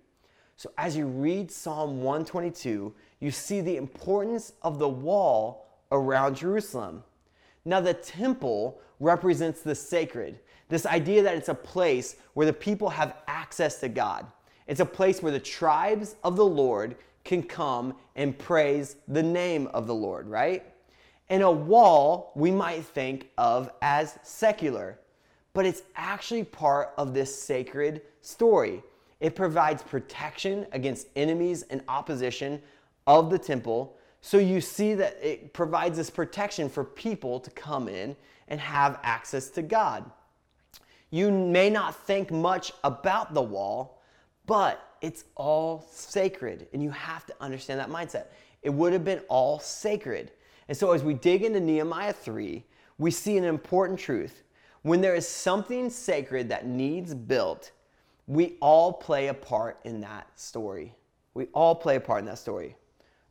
So, 0.58 0.72
as 0.76 0.98
you 0.98 1.06
read 1.06 1.52
Psalm 1.52 2.02
122, 2.02 2.92
you 3.20 3.32
see 3.32 3.62
the 3.62 3.78
importance 3.78 4.54
of 4.64 4.80
the 4.80 4.90
wall 4.90 5.68
around 5.92 6.36
Jerusalem. 6.36 7.04
Now, 7.64 7.80
the 7.80 7.94
temple 7.94 8.82
represents 9.00 9.62
the 9.62 9.76
sacred, 9.76 10.40
this 10.68 10.88
idea 10.88 11.22
that 11.22 11.36
it's 11.36 11.50
a 11.50 11.54
place 11.54 12.16
where 12.34 12.48
the 12.48 12.54
people 12.54 12.90
have 12.90 13.18
access 13.28 13.80
to 13.82 13.88
God. 13.88 14.26
It's 14.66 14.80
a 14.80 14.86
place 14.86 15.22
where 15.22 15.32
the 15.32 15.40
tribes 15.40 16.16
of 16.24 16.36
the 16.36 16.46
Lord 16.46 16.96
can 17.24 17.44
come 17.44 17.94
and 18.16 18.36
praise 18.36 18.96
the 19.08 19.22
name 19.22 19.68
of 19.76 19.86
the 19.86 19.94
Lord, 19.94 20.28
right? 20.28 20.64
And 21.30 21.44
a 21.44 21.52
wall 21.52 22.32
we 22.34 22.50
might 22.50 22.84
think 22.84 23.30
of 23.38 23.70
as 23.84 24.18
secular, 24.24 25.00
but 25.54 25.68
it's 25.68 25.84
actually 25.96 26.46
part 26.46 26.94
of 26.98 27.14
this 27.14 27.40
sacred 27.40 28.02
story. 28.22 28.82
It 29.20 29.36
provides 29.36 29.82
protection 29.84 30.68
against 30.72 31.08
enemies 31.16 31.64
and 31.70 31.82
opposition 31.88 32.62
of 33.08 33.30
the 33.30 33.40
temple. 33.40 33.98
So 34.22 34.38
you 34.38 34.62
see 34.62 34.94
that 34.96 35.18
it 35.22 35.54
provides 35.54 35.98
this 35.98 36.10
protection 36.10 36.70
for 36.70 36.84
people 36.84 37.40
to 37.40 37.50
come 37.52 37.88
in 37.88 38.16
and 38.48 38.60
have 38.60 39.00
access 39.04 39.50
to 39.52 39.62
God. 39.62 40.10
You 41.10 41.32
may 41.32 41.70
not 41.70 41.96
think 41.96 42.32
much 42.32 42.74
about 42.84 43.34
the 43.34 43.42
wall, 43.42 44.02
but 44.46 44.84
it's 45.02 45.26
all 45.36 45.86
sacred, 45.92 46.68
and 46.74 46.82
you 46.82 46.90
have 46.90 47.26
to 47.28 47.36
understand 47.40 47.80
that 47.80 47.90
mindset. 47.90 48.26
It 48.64 48.70
would 48.70 48.94
have 48.94 49.06
been 49.06 49.22
all 49.30 49.60
sacred. 49.60 50.32
And 50.68 50.76
so, 50.76 50.92
as 50.92 51.04
we 51.04 51.14
dig 51.14 51.44
into 51.44 51.60
Nehemiah 51.60 52.14
3, 52.14 52.66
we 52.98 53.12
see 53.12 53.38
an 53.38 53.44
important 53.44 54.00
truth. 54.00 54.44
When 54.82 55.02
there 55.02 55.16
is 55.16 55.28
something 55.28 55.90
sacred 55.90 56.50
that 56.50 56.66
needs 56.66 57.14
built, 57.14 57.72
we 58.28 58.58
all 58.60 58.92
play 58.92 59.28
a 59.28 59.34
part 59.34 59.80
in 59.86 60.02
that 60.02 60.28
story. 60.36 60.94
We 61.34 61.46
all 61.54 61.74
play 61.74 61.96
a 61.96 62.00
part 62.00 62.20
in 62.20 62.26
that 62.26 62.38
story. 62.38 62.76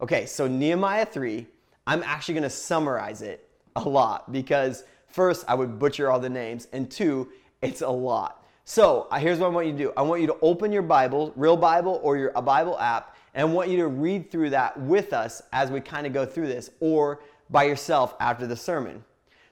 Okay, 0.00 0.26
so 0.26 0.49
Nehemiah 0.49 1.07
3, 1.07 1.47
I'm 1.87 2.03
actually 2.03 2.35
to 2.41 2.50
summarize 2.50 3.23
it 3.23 3.49
a 3.76 3.81
lot 3.88 4.33
because 4.33 4.85
first, 5.07 5.45
I 5.49 5.55
would 5.55 5.79
butcher 5.79 6.11
all 6.11 6.19
the 6.19 6.29
names, 6.29 6.69
and 6.73 6.91
two, 6.91 7.29
it's 7.62 7.83
a 7.83 7.88
lot. 7.88 8.45
So 8.65 9.07
uh, 9.11 9.19
here's 9.19 9.38
what 9.38 9.47
I 9.47 9.50
want 9.50 9.67
you 9.67 9.73
to 9.73 9.79
do. 9.79 9.93
I 9.97 10.03
want 10.03 10.21
you 10.21 10.26
to 10.26 10.37
open 10.43 10.73
your 10.73 10.83
Bible, 10.83 11.33
real 11.37 11.57
Bible, 11.57 12.00
or 12.03 12.17
your 12.17 12.33
a 12.35 12.43
Bible 12.43 12.79
app, 12.79 13.17
and 13.35 13.49
I 13.49 13.53
want 13.53 13.69
you 13.69 13.76
to 13.79 13.87
read 13.87 14.31
through 14.31 14.50
that 14.50 14.79
with 14.81 15.12
us 15.12 15.43
as 15.53 15.71
we 15.71 15.81
kind 15.81 16.07
of 16.07 16.12
go 16.12 16.26
through 16.26 16.49
this, 16.49 16.71
or 16.81 17.21
by 17.50 17.65
yourself 17.65 18.15
after 18.19 18.47
the 18.47 18.57
sermon. 18.57 19.05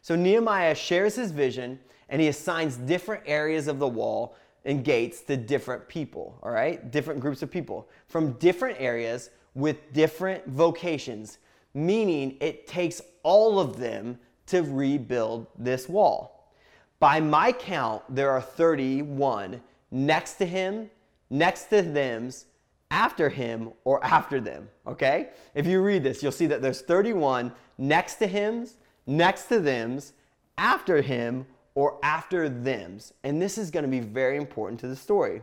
So 0.03 0.17
Nehemiah 0.17 0.75
shares 0.75 1.15
his 1.15 1.31
vision, 1.31 1.79
and 2.09 2.21
he 2.21 2.29
assigns 2.29 2.77
different 2.77 3.23
areas 3.27 3.69
of 3.69 3.79
the 3.79 3.89
wall 3.89 4.37
and 4.65 4.85
gates 4.85 5.21
to 5.23 5.37
different 5.37 5.89
people, 5.89 6.39
all 6.43 6.51
right? 6.51 6.91
Different 6.91 7.21
groups 7.21 7.43
of 7.43 7.51
people 7.51 7.89
from 8.09 8.33
different 8.35 8.81
areas 8.81 9.31
with 9.55 9.93
different 9.93 10.47
vocations, 10.47 11.39
meaning 11.75 12.37
it 12.41 12.67
takes 12.67 13.01
all 13.23 13.59
of 13.61 13.79
them 13.79 14.19
to 14.47 14.63
rebuild 14.63 15.47
this 15.59 15.89
wall. 15.89 16.51
By 16.99 17.21
my 17.21 17.53
count, 17.53 18.03
there 18.09 18.31
are 18.31 18.41
31 18.41 19.61
next 19.91 20.35
to 20.35 20.47
him, 20.47 20.91
next 21.31 21.65
to 21.65 21.83
them's, 21.83 22.47
after 22.91 23.29
him, 23.29 23.73
or 23.85 24.05
after 24.05 24.41
them, 24.41 24.69
okay? 24.87 25.31
If 25.55 25.67
you 25.67 25.83
read 25.83 26.05
this, 26.05 26.23
you'll 26.23 26.33
see 26.33 26.47
that 26.47 26.63
there's 26.63 26.81
31 26.83 27.53
next 27.77 28.17
to 28.17 28.27
him's, 28.27 28.77
next 29.07 29.47
to 29.47 29.59
them's, 29.59 30.13
after 30.57 31.03
him, 31.03 31.47
or 31.75 31.99
after 32.03 32.49
them's. 32.49 33.13
And 33.25 33.41
this 33.41 33.59
is 33.59 33.71
going 33.71 33.85
to 33.85 33.91
be 33.91 34.01
very 34.01 34.37
important 34.37 34.81
to 34.81 34.89
the 34.89 34.97
story. 34.97 35.43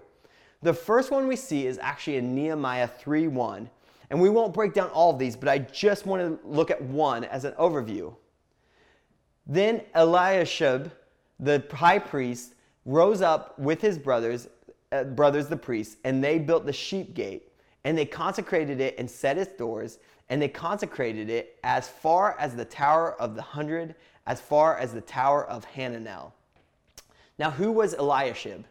The 0.62 0.74
first 0.74 1.12
one 1.12 1.28
we 1.28 1.36
see 1.36 1.66
is 1.66 1.78
actually 1.80 2.18
in 2.18 2.36
Nehemiah 2.36 2.88
3:1. 2.88 3.70
And 4.10 4.22
we 4.22 4.30
won't 4.30 4.54
break 4.54 4.74
down 4.74 4.90
all 4.90 5.12
of 5.12 5.20
these, 5.20 5.38
but 5.38 5.48
I 5.48 5.60
just 5.60 6.06
want 6.06 6.22
to 6.22 6.48
look 6.48 6.70
at 6.70 6.82
one 6.82 7.24
as 7.24 7.46
an 7.46 7.54
overview. 7.54 8.14
Then 9.48 9.82
Eliashib, 9.96 10.92
the 11.40 11.64
high 11.72 12.00
priest, 12.00 12.54
rose 12.86 13.22
up 13.22 13.58
with 13.58 13.82
his 13.82 13.98
brothers, 13.98 14.50
uh, 14.92 15.06
brothers 15.06 15.48
the 15.48 15.58
priests, 15.58 15.96
and 16.04 16.24
they 16.24 16.40
built 16.40 16.66
the 16.66 16.74
sheep 16.74 17.14
gate, 17.14 17.54
and 17.86 17.98
they 17.98 18.06
consecrated 18.06 18.82
it 18.82 18.96
and 18.98 19.10
set 19.10 19.38
its 19.38 19.56
doors, 19.58 20.00
and 20.30 20.42
they 20.42 20.48
consecrated 20.50 21.30
it 21.30 21.58
as 21.64 21.88
far 21.88 22.36
as 22.38 22.56
the 22.56 22.66
tower 22.66 23.20
of 23.20 23.36
the 23.36 23.42
hundred 23.42 23.96
as 24.28 24.40
far 24.40 24.78
as 24.78 24.94
the 24.94 25.02
Tower 25.02 25.46
of 25.46 25.66
Hananel. 25.66 26.32
Now, 27.40 27.52
who 27.52 27.72
was 27.72 27.94
Eliashib? 27.94 28.66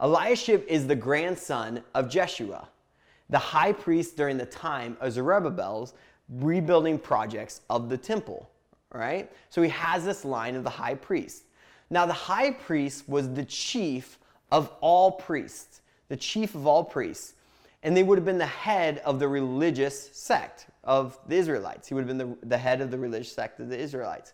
Eliashib 0.00 0.64
is 0.66 0.86
the 0.86 0.96
grandson 0.96 1.82
of 1.94 2.08
Jeshua, 2.08 2.68
the 3.30 3.38
high 3.38 3.72
priest 3.72 4.16
during 4.16 4.38
the 4.38 4.46
time 4.46 4.96
of 5.00 5.12
Zerubbabel's 5.12 5.94
rebuilding 6.28 6.98
projects 6.98 7.60
of 7.70 7.88
the 7.88 7.96
temple, 7.96 8.48
right? 8.92 9.30
So 9.50 9.62
he 9.62 9.68
has 9.70 10.04
this 10.04 10.24
line 10.24 10.54
of 10.56 10.64
the 10.64 10.70
high 10.70 10.94
priest. 10.94 11.44
Now, 11.90 12.06
the 12.06 12.12
high 12.12 12.50
priest 12.50 13.08
was 13.08 13.32
the 13.32 13.44
chief 13.44 14.18
of 14.52 14.72
all 14.80 15.12
priests, 15.12 15.80
the 16.08 16.16
chief 16.16 16.54
of 16.54 16.66
all 16.66 16.84
priests. 16.84 17.34
And 17.82 17.96
they 17.96 18.02
would 18.02 18.18
have 18.18 18.24
been 18.24 18.38
the 18.38 18.46
head 18.46 18.98
of 19.04 19.20
the 19.20 19.28
religious 19.28 20.10
sect 20.16 20.66
of 20.84 21.18
the 21.28 21.36
Israelites. 21.36 21.88
He 21.88 21.94
would 21.94 22.06
have 22.06 22.18
been 22.18 22.18
the, 22.18 22.46
the 22.46 22.58
head 22.58 22.80
of 22.80 22.90
the 22.90 22.98
religious 22.98 23.32
sect 23.32 23.60
of 23.60 23.68
the 23.68 23.78
Israelites. 23.78 24.32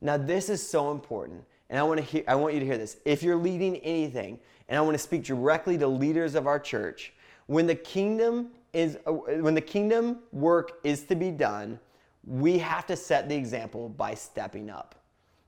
Now, 0.00 0.16
this 0.16 0.48
is 0.48 0.66
so 0.66 0.90
important, 0.90 1.44
and 1.68 1.78
I 1.78 1.82
want, 1.82 1.98
to 1.98 2.04
hear, 2.04 2.24
I 2.26 2.34
want 2.34 2.54
you 2.54 2.60
to 2.60 2.66
hear 2.66 2.78
this. 2.78 2.96
If 3.04 3.22
you're 3.22 3.36
leading 3.36 3.76
anything, 3.78 4.38
and 4.68 4.78
I 4.78 4.80
want 4.80 4.94
to 4.94 4.98
speak 4.98 5.24
directly 5.24 5.76
to 5.78 5.86
leaders 5.86 6.34
of 6.34 6.46
our 6.46 6.58
church, 6.58 7.12
when 7.46 7.66
the 7.66 7.74
kingdom 7.74 8.50
is 8.72 8.96
uh, 9.06 9.12
when 9.12 9.54
the 9.54 9.60
kingdom 9.60 10.20
work 10.32 10.78
is 10.84 11.02
to 11.04 11.16
be 11.16 11.30
done, 11.30 11.78
we 12.24 12.58
have 12.58 12.86
to 12.86 12.96
set 12.96 13.28
the 13.28 13.34
example 13.34 13.88
by 13.88 14.14
stepping 14.14 14.70
up. 14.70 14.94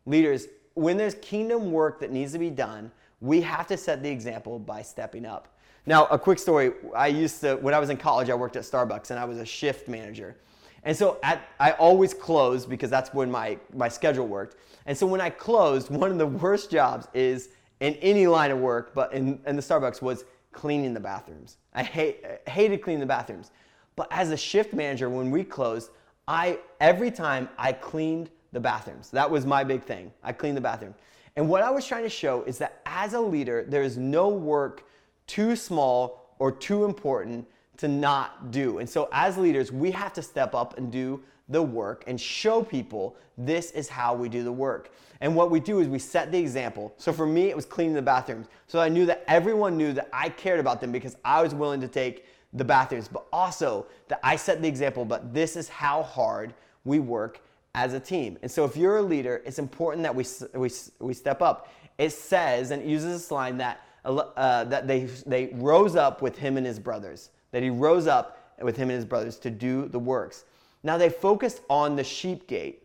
Leaders, 0.06 0.48
when 0.74 0.96
there's 0.96 1.14
kingdom 1.16 1.70
work 1.70 2.00
that 2.00 2.10
needs 2.10 2.32
to 2.32 2.38
be 2.38 2.50
done, 2.50 2.90
we 3.20 3.40
have 3.40 3.68
to 3.68 3.76
set 3.76 4.02
the 4.02 4.10
example 4.10 4.58
by 4.58 4.82
stepping 4.82 5.24
up. 5.24 5.48
Now, 5.86 6.06
a 6.06 6.18
quick 6.18 6.38
story. 6.38 6.72
I 6.94 7.08
used 7.08 7.40
to, 7.40 7.56
when 7.56 7.74
I 7.74 7.78
was 7.78 7.90
in 7.90 7.96
college, 7.96 8.30
I 8.30 8.34
worked 8.34 8.56
at 8.56 8.62
Starbucks 8.62 9.10
and 9.10 9.18
I 9.18 9.24
was 9.24 9.38
a 9.38 9.44
shift 9.44 9.88
manager. 9.88 10.36
And 10.84 10.96
so 10.96 11.18
at, 11.22 11.48
I 11.60 11.72
always 11.72 12.12
closed 12.12 12.68
because 12.68 12.90
that's 12.90 13.14
when 13.14 13.30
my, 13.30 13.58
my 13.72 13.88
schedule 13.88 14.26
worked. 14.26 14.56
And 14.86 14.96
so 14.96 15.06
when 15.06 15.20
I 15.20 15.30
closed, 15.30 15.90
one 15.90 16.10
of 16.10 16.18
the 16.18 16.26
worst 16.26 16.70
jobs 16.70 17.06
is 17.14 17.50
in 17.80 17.94
any 17.94 18.26
line 18.26 18.50
of 18.50 18.58
work, 18.58 18.94
but 18.94 19.12
in, 19.12 19.40
in 19.46 19.56
the 19.56 19.62
Starbucks 19.62 20.02
was 20.02 20.24
cleaning 20.52 20.92
the 20.92 21.00
bathrooms. 21.00 21.58
I 21.74 21.82
hate, 21.82 22.24
hated 22.46 22.82
cleaning 22.82 23.00
the 23.00 23.06
bathrooms. 23.06 23.50
But 23.96 24.08
as 24.10 24.30
a 24.30 24.36
shift 24.36 24.72
manager, 24.72 25.08
when 25.08 25.30
we 25.30 25.44
closed, 25.44 25.90
I 26.26 26.58
every 26.80 27.10
time 27.10 27.48
I 27.58 27.72
cleaned 27.72 28.30
the 28.52 28.60
bathrooms. 28.60 29.10
That 29.10 29.30
was 29.30 29.46
my 29.46 29.64
big 29.64 29.82
thing. 29.82 30.12
I 30.22 30.32
cleaned 30.32 30.56
the 30.56 30.62
bathroom. 30.62 30.94
And 31.36 31.48
what 31.48 31.62
I 31.62 31.70
was 31.70 31.86
trying 31.86 32.02
to 32.02 32.10
show 32.10 32.42
is 32.42 32.58
that 32.58 32.82
as 32.84 33.14
a 33.14 33.20
leader, 33.20 33.64
there 33.66 33.82
is 33.82 33.96
no 33.96 34.28
work 34.28 34.84
too 35.26 35.56
small 35.56 36.34
or 36.38 36.52
too 36.52 36.84
important 36.84 37.46
to 37.82 37.88
not 37.88 38.52
do. 38.52 38.78
And 38.78 38.88
so, 38.88 39.08
as 39.10 39.36
leaders, 39.36 39.72
we 39.72 39.90
have 39.90 40.12
to 40.12 40.22
step 40.22 40.54
up 40.54 40.78
and 40.78 40.92
do 40.92 41.20
the 41.48 41.60
work 41.60 42.04
and 42.06 42.18
show 42.18 42.62
people 42.62 43.16
this 43.36 43.72
is 43.72 43.88
how 43.88 44.14
we 44.14 44.28
do 44.28 44.44
the 44.44 44.52
work. 44.52 44.92
And 45.20 45.34
what 45.34 45.50
we 45.50 45.58
do 45.58 45.80
is 45.80 45.88
we 45.88 45.98
set 45.98 46.30
the 46.30 46.38
example. 46.38 46.94
So, 46.96 47.12
for 47.12 47.26
me, 47.26 47.50
it 47.50 47.56
was 47.56 47.66
cleaning 47.66 47.94
the 47.94 48.02
bathrooms. 48.02 48.46
So, 48.68 48.78
I 48.78 48.88
knew 48.88 49.04
that 49.06 49.24
everyone 49.26 49.76
knew 49.76 49.92
that 49.94 50.08
I 50.12 50.28
cared 50.28 50.60
about 50.60 50.80
them 50.80 50.92
because 50.92 51.16
I 51.24 51.42
was 51.42 51.56
willing 51.56 51.80
to 51.80 51.88
take 51.88 52.24
the 52.52 52.64
bathrooms, 52.64 53.08
but 53.08 53.26
also 53.32 53.86
that 54.06 54.20
I 54.22 54.36
set 54.36 54.62
the 54.62 54.68
example, 54.68 55.04
but 55.04 55.34
this 55.34 55.56
is 55.56 55.68
how 55.68 56.04
hard 56.04 56.54
we 56.84 57.00
work 57.00 57.40
as 57.74 57.94
a 57.94 58.00
team. 58.00 58.38
And 58.42 58.50
so, 58.50 58.64
if 58.64 58.76
you're 58.76 58.98
a 58.98 59.02
leader, 59.02 59.42
it's 59.44 59.58
important 59.58 60.04
that 60.04 60.14
we, 60.14 60.24
we, 60.54 60.70
we 61.00 61.14
step 61.14 61.42
up. 61.42 61.68
It 61.98 62.10
says, 62.10 62.70
and 62.70 62.80
it 62.80 62.86
uses 62.86 63.22
this 63.22 63.30
line 63.32 63.56
that, 63.58 63.80
uh, 64.04 64.62
that 64.66 64.86
they, 64.86 65.06
they 65.26 65.50
rose 65.54 65.96
up 65.96 66.22
with 66.22 66.38
him 66.38 66.56
and 66.56 66.64
his 66.64 66.78
brothers 66.78 67.30
that 67.52 67.62
he 67.62 67.70
rose 67.70 68.06
up 68.06 68.38
with 68.60 68.76
him 68.76 68.90
and 68.90 68.96
his 68.96 69.04
brothers 69.04 69.38
to 69.38 69.50
do 69.50 69.88
the 69.88 69.98
works. 69.98 70.44
Now 70.82 70.98
they 70.98 71.08
focused 71.08 71.60
on 71.70 71.96
the 71.96 72.04
sheep 72.04 72.46
gate. 72.46 72.82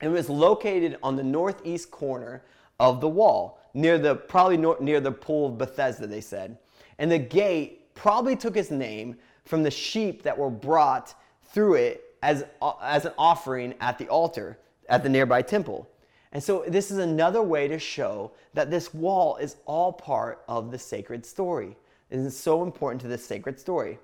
It 0.00 0.08
was 0.08 0.30
located 0.30 0.96
on 1.02 1.16
the 1.16 1.24
northeast 1.24 1.90
corner 1.90 2.42
of 2.80 3.00
the 3.00 3.08
wall, 3.08 3.60
near 3.74 3.98
the 3.98 4.14
probably 4.14 4.56
near 4.80 5.00
the 5.00 5.12
pool 5.12 5.48
of 5.48 5.58
Bethesda, 5.58 6.06
they 6.06 6.20
said. 6.20 6.58
And 6.98 7.10
the 7.10 7.18
gate 7.18 7.94
probably 7.94 8.36
took 8.36 8.56
its 8.56 8.70
name 8.70 9.16
from 9.44 9.62
the 9.62 9.70
sheep 9.70 10.22
that 10.22 10.36
were 10.36 10.50
brought 10.50 11.14
through 11.44 11.74
it 11.74 12.16
as, 12.22 12.44
as 12.82 13.04
an 13.04 13.12
offering 13.18 13.74
at 13.80 13.98
the 13.98 14.08
altar 14.08 14.58
at 14.88 15.02
the 15.02 15.08
nearby 15.08 15.42
temple. 15.42 15.88
And 16.32 16.42
so 16.42 16.64
this 16.66 16.90
is 16.90 16.98
another 16.98 17.42
way 17.42 17.68
to 17.68 17.78
show 17.78 18.32
that 18.54 18.70
this 18.70 18.92
wall 18.92 19.36
is 19.36 19.56
all 19.66 19.92
part 19.92 20.42
of 20.48 20.70
the 20.70 20.78
sacred 20.78 21.24
story. 21.24 21.76
Is 22.10 22.36
so 22.36 22.62
important 22.62 23.00
to 23.02 23.08
this 23.08 23.24
sacred 23.24 23.58
story. 23.58 23.98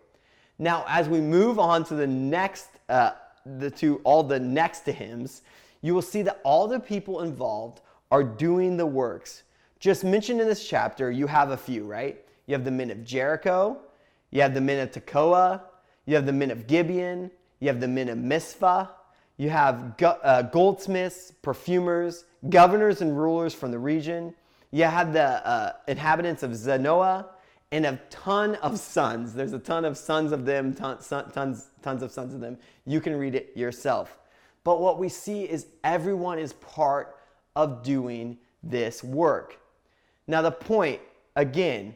Now, 0.58 0.84
as 0.88 1.08
we 1.08 1.20
move 1.20 1.58
on 1.58 1.84
to 1.84 1.94
the 1.94 2.06
next, 2.06 2.68
uh, 2.88 3.12
the 3.46 3.70
to 3.72 4.00
all 4.04 4.22
the 4.22 4.40
next 4.40 4.80
to 4.80 4.92
hymns, 4.92 5.42
you 5.80 5.94
will 5.94 6.02
see 6.02 6.22
that 6.22 6.40
all 6.44 6.66
the 6.66 6.80
people 6.80 7.20
involved 7.20 7.80
are 8.10 8.24
doing 8.24 8.76
the 8.76 8.86
works. 8.86 9.44
Just 9.78 10.04
mentioned 10.04 10.40
in 10.40 10.46
this 10.46 10.66
chapter, 10.66 11.10
you 11.10 11.26
have 11.26 11.50
a 11.50 11.56
few, 11.56 11.84
right? 11.84 12.22
You 12.46 12.54
have 12.54 12.64
the 12.64 12.70
men 12.70 12.90
of 12.90 13.04
Jericho, 13.04 13.78
you 14.30 14.42
have 14.42 14.54
the 14.54 14.60
men 14.60 14.80
of 14.80 14.90
Tekoa, 14.90 15.62
you 16.04 16.14
have 16.16 16.26
the 16.26 16.32
men 16.32 16.50
of 16.50 16.66
Gibeon, 16.66 17.30
you 17.60 17.68
have 17.68 17.80
the 17.80 17.88
men 17.88 18.08
of 18.08 18.18
Mizpah, 18.18 18.86
you 19.36 19.48
have 19.48 19.94
uh, 20.02 20.42
goldsmiths, 20.42 21.32
perfumers, 21.40 22.24
governors 22.48 23.00
and 23.00 23.16
rulers 23.16 23.54
from 23.54 23.70
the 23.70 23.78
region. 23.78 24.34
You 24.70 24.84
have 24.84 25.12
the 25.12 25.46
uh, 25.46 25.72
inhabitants 25.88 26.42
of 26.42 26.50
Zanoah 26.50 27.26
and 27.72 27.86
a 27.86 28.00
ton 28.10 28.56
of 28.56 28.78
sons. 28.78 29.32
There's 29.32 29.52
a 29.52 29.58
ton 29.58 29.84
of 29.84 29.96
sons 29.96 30.32
of 30.32 30.44
them, 30.44 30.74
tons, 30.74 31.08
tons, 31.08 31.68
tons 31.82 32.02
of 32.02 32.10
sons 32.10 32.34
of 32.34 32.40
them. 32.40 32.58
You 32.84 33.00
can 33.00 33.16
read 33.16 33.34
it 33.34 33.52
yourself. 33.56 34.18
But 34.64 34.80
what 34.80 34.98
we 34.98 35.08
see 35.08 35.44
is 35.44 35.66
everyone 35.84 36.38
is 36.38 36.52
part 36.54 37.16
of 37.56 37.82
doing 37.82 38.38
this 38.62 39.02
work. 39.02 39.58
Now, 40.26 40.42
the 40.42 40.50
point, 40.50 41.00
again, 41.36 41.94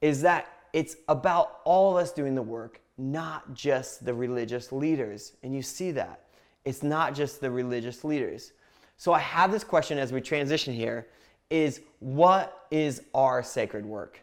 is 0.00 0.22
that 0.22 0.46
it's 0.72 0.96
about 1.08 1.60
all 1.64 1.96
of 1.96 2.02
us 2.02 2.12
doing 2.12 2.34
the 2.34 2.42
work, 2.42 2.80
not 2.98 3.54
just 3.54 4.04
the 4.04 4.14
religious 4.14 4.72
leaders. 4.72 5.32
And 5.42 5.54
you 5.54 5.62
see 5.62 5.90
that. 5.92 6.20
It's 6.64 6.82
not 6.82 7.14
just 7.14 7.40
the 7.40 7.50
religious 7.50 8.04
leaders. 8.04 8.52
So 8.96 9.12
I 9.12 9.18
have 9.18 9.50
this 9.52 9.64
question 9.64 9.98
as 9.98 10.12
we 10.12 10.20
transition 10.20 10.72
here 10.72 11.08
is 11.50 11.80
what 12.00 12.66
is 12.70 13.02
our 13.14 13.42
sacred 13.42 13.84
work? 13.84 14.20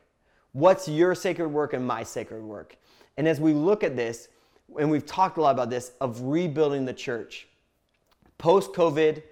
What's 0.54 0.88
your 0.88 1.16
sacred 1.16 1.50
work 1.50 1.74
and 1.74 1.86
my 1.86 2.04
sacred 2.04 2.44
work? 2.44 2.76
And 3.18 3.28
as 3.28 3.40
we 3.40 3.54
look 3.54 3.84
at 3.84 3.96
this, 3.96 4.28
and 4.80 4.90
we've 4.90 5.06
talked 5.06 5.38
a 5.38 5.42
lot 5.42 5.52
about 5.52 5.70
this, 5.70 5.92
of 6.02 6.22
rebuilding 6.22 6.86
the 6.86 6.94
church. 6.94 7.48
Post 8.38 8.74
COVID, 8.74 9.24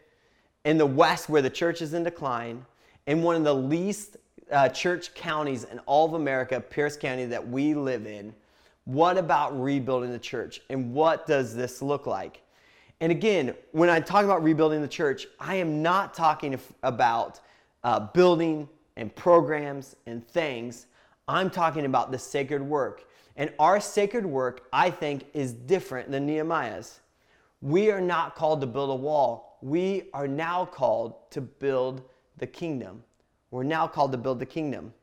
in 0.66 0.78
the 0.78 0.86
West, 0.86 1.30
where 1.30 1.42
the 1.42 1.50
church 1.50 1.82
is 1.82 1.94
in 1.94 2.04
decline, 2.04 2.66
in 3.08 3.22
one 3.22 3.36
of 3.36 3.44
the 3.44 3.56
least 3.56 4.18
uh, 4.52 4.70
church 4.70 5.14
counties 5.14 5.64
in 5.64 5.80
all 5.80 6.06
of 6.06 6.14
America, 6.14 6.60
Pierce 6.60 6.98
County, 6.98 7.26
that 7.26 7.48
we 7.48 7.74
live 7.74 8.06
in, 8.06 8.34
what 8.86 9.18
about 9.18 9.60
rebuilding 9.62 10.12
the 10.12 10.20
church? 10.20 10.62
And 10.70 10.94
what 10.94 11.28
does 11.28 11.56
this 11.56 11.82
look 11.82 12.08
like? 12.08 12.42
And 13.02 13.12
again, 13.12 13.56
when 13.72 13.90
I 13.90 14.00
talk 14.00 14.26
about 14.26 14.44
rebuilding 14.44 14.82
the 14.82 14.88
church, 14.88 15.28
I 15.40 15.56
am 15.56 15.82
not 15.82 16.14
talking 16.14 16.60
about 16.84 17.40
uh, 17.84 18.00
building 18.00 18.68
and 18.98 19.16
programs 19.16 19.96
and 20.06 20.28
things. 20.28 20.88
I'm 21.30 21.50
talking 21.50 21.86
about 21.86 22.12
the 22.12 22.20
sacred 22.20 22.62
work. 22.62 23.06
And 23.38 23.54
our 23.58 23.80
sacred 23.80 24.26
work, 24.26 24.68
I 24.74 24.90
think, 24.90 25.28
is 25.34 25.54
different 25.54 26.12
than 26.12 26.26
Nehemiah's. 26.26 27.00
We 27.62 27.92
are 27.92 28.02
not 28.02 28.36
called 28.36 28.60
to 28.62 28.68
build 28.68 28.90
a 28.90 28.96
wall. 28.96 29.58
We 29.62 30.10
are 30.14 30.28
now 30.28 30.66
called 30.66 31.32
to 31.32 31.42
build 31.42 32.02
the 32.38 32.48
kingdom. 32.48 33.04
We're 33.52 33.64
now 33.64 33.88
called 33.88 34.12
to 34.12 34.18
build 34.18 34.40
the 34.40 34.46
kingdom. 34.46 34.94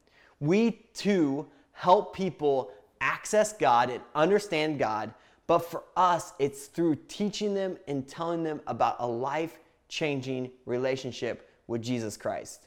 We 0.41 0.87
too 0.93 1.47
help 1.73 2.15
people 2.15 2.71
access 3.01 3.55
God 3.55 3.89
and 3.91 4.03
understand 4.15 4.79
God 4.79 5.15
but 5.47 5.61
for 5.61 5.85
us, 5.97 6.33
it's 6.39 6.67
through 6.67 6.97
teaching 7.09 7.55
them 7.55 7.79
and 7.87 8.07
telling 8.07 8.43
them 8.43 8.61
about 8.67 8.97
a 8.99 9.07
life 9.07 9.59
changing 9.89 10.51
relationship 10.65 11.49
with 11.69 11.83
Jesus 11.83 12.17
Christ. 12.17 12.67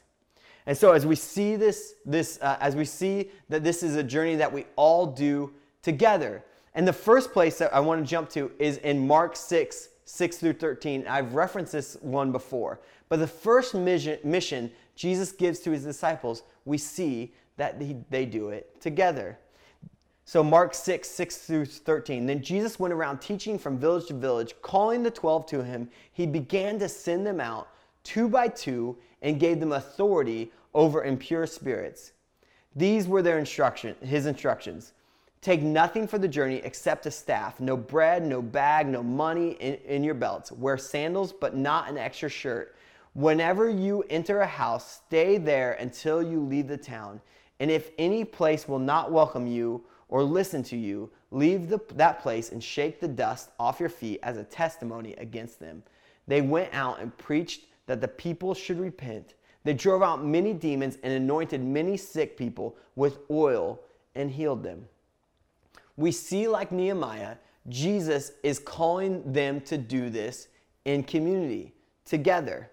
And 0.66 0.76
so, 0.76 0.92
as 0.92 1.06
we 1.06 1.16
see 1.16 1.56
this, 1.56 1.94
this 2.04 2.38
uh, 2.42 2.56
as 2.60 2.76
we 2.76 2.84
see 2.84 3.30
that 3.48 3.64
this 3.64 3.82
is 3.82 3.96
a 3.96 4.02
journey 4.02 4.36
that 4.36 4.52
we 4.52 4.66
all 4.76 5.06
do 5.06 5.52
together. 5.82 6.44
And 6.74 6.86
the 6.86 6.92
first 6.92 7.32
place 7.32 7.58
that 7.58 7.74
I 7.74 7.80
want 7.80 8.04
to 8.04 8.08
jump 8.08 8.28
to 8.30 8.52
is 8.58 8.76
in 8.78 9.06
Mark 9.06 9.34
6, 9.34 9.88
6 10.04 10.36
through 10.36 10.52
13. 10.54 11.06
I've 11.08 11.34
referenced 11.34 11.72
this 11.72 11.96
one 12.00 12.30
before. 12.30 12.80
But 13.08 13.18
the 13.18 13.26
first 13.26 13.74
mission, 13.74 14.18
mission 14.22 14.70
Jesus 14.94 15.32
gives 15.32 15.58
to 15.60 15.70
his 15.70 15.82
disciples, 15.82 16.42
we 16.64 16.78
see 16.78 17.32
that 17.56 17.80
he, 17.80 17.96
they 18.10 18.24
do 18.24 18.50
it 18.50 18.80
together. 18.80 19.38
So, 20.24 20.44
Mark 20.44 20.74
6, 20.74 21.08
6 21.08 21.38
through 21.38 21.64
13. 21.64 22.26
Then 22.26 22.40
Jesus 22.40 22.78
went 22.78 22.94
around 22.94 23.18
teaching 23.18 23.58
from 23.58 23.78
village 23.78 24.06
to 24.06 24.14
village, 24.14 24.54
calling 24.62 25.02
the 25.02 25.10
twelve 25.10 25.46
to 25.46 25.64
him. 25.64 25.90
He 26.12 26.24
began 26.24 26.78
to 26.78 26.88
send 26.88 27.26
them 27.26 27.40
out 27.40 27.68
two 28.04 28.28
by 28.28 28.48
two 28.48 28.96
and 29.22 29.40
gave 29.40 29.60
them 29.60 29.72
authority 29.72 30.52
over 30.74 31.04
impure 31.04 31.46
spirits. 31.46 32.12
These 32.74 33.08
were 33.08 33.22
their 33.22 33.38
instruction, 33.38 33.96
his 34.00 34.26
instructions. 34.26 34.92
Take 35.40 35.62
nothing 35.62 36.06
for 36.06 36.18
the 36.18 36.28
journey 36.28 36.56
except 36.64 37.06
a 37.06 37.10
staff, 37.10 37.60
no 37.60 37.76
bread, 37.76 38.24
no 38.24 38.42
bag, 38.42 38.86
no 38.86 39.02
money 39.02 39.52
in, 39.52 39.74
in 39.86 40.04
your 40.04 40.14
belts. 40.14 40.52
Wear 40.52 40.76
sandals, 40.76 41.32
but 41.32 41.56
not 41.56 41.88
an 41.88 41.96
extra 41.96 42.28
shirt. 42.28 42.76
Whenever 43.14 43.68
you 43.68 44.04
enter 44.10 44.40
a 44.40 44.46
house, 44.46 45.00
stay 45.06 45.38
there 45.38 45.72
until 45.72 46.22
you 46.22 46.40
leave 46.40 46.68
the 46.68 46.76
town. 46.76 47.20
And 47.58 47.70
if 47.70 47.90
any 47.98 48.24
place 48.24 48.68
will 48.68 48.78
not 48.78 49.10
welcome 49.10 49.46
you, 49.46 49.84
or 50.10 50.22
listen 50.24 50.62
to 50.64 50.76
you, 50.76 51.08
leave 51.30 51.68
the, 51.68 51.80
that 51.94 52.20
place 52.20 52.50
and 52.50 52.62
shake 52.62 53.00
the 53.00 53.08
dust 53.08 53.50
off 53.58 53.80
your 53.80 53.88
feet 53.88 54.18
as 54.22 54.36
a 54.36 54.44
testimony 54.44 55.14
against 55.14 55.60
them. 55.60 55.82
They 56.26 56.42
went 56.42 56.74
out 56.74 57.00
and 57.00 57.16
preached 57.16 57.62
that 57.86 58.00
the 58.00 58.08
people 58.08 58.54
should 58.54 58.78
repent. 58.78 59.34
They 59.64 59.74
drove 59.74 60.02
out 60.02 60.24
many 60.24 60.52
demons 60.52 60.98
and 61.02 61.12
anointed 61.12 61.62
many 61.62 61.96
sick 61.96 62.36
people 62.36 62.76
with 62.96 63.18
oil 63.30 63.80
and 64.14 64.30
healed 64.30 64.62
them. 64.62 64.86
We 65.96 66.12
see, 66.12 66.48
like 66.48 66.72
Nehemiah, 66.72 67.36
Jesus 67.68 68.32
is 68.42 68.58
calling 68.58 69.32
them 69.32 69.60
to 69.62 69.76
do 69.76 70.08
this 70.08 70.48
in 70.84 71.02
community, 71.02 71.74
together. 72.04 72.70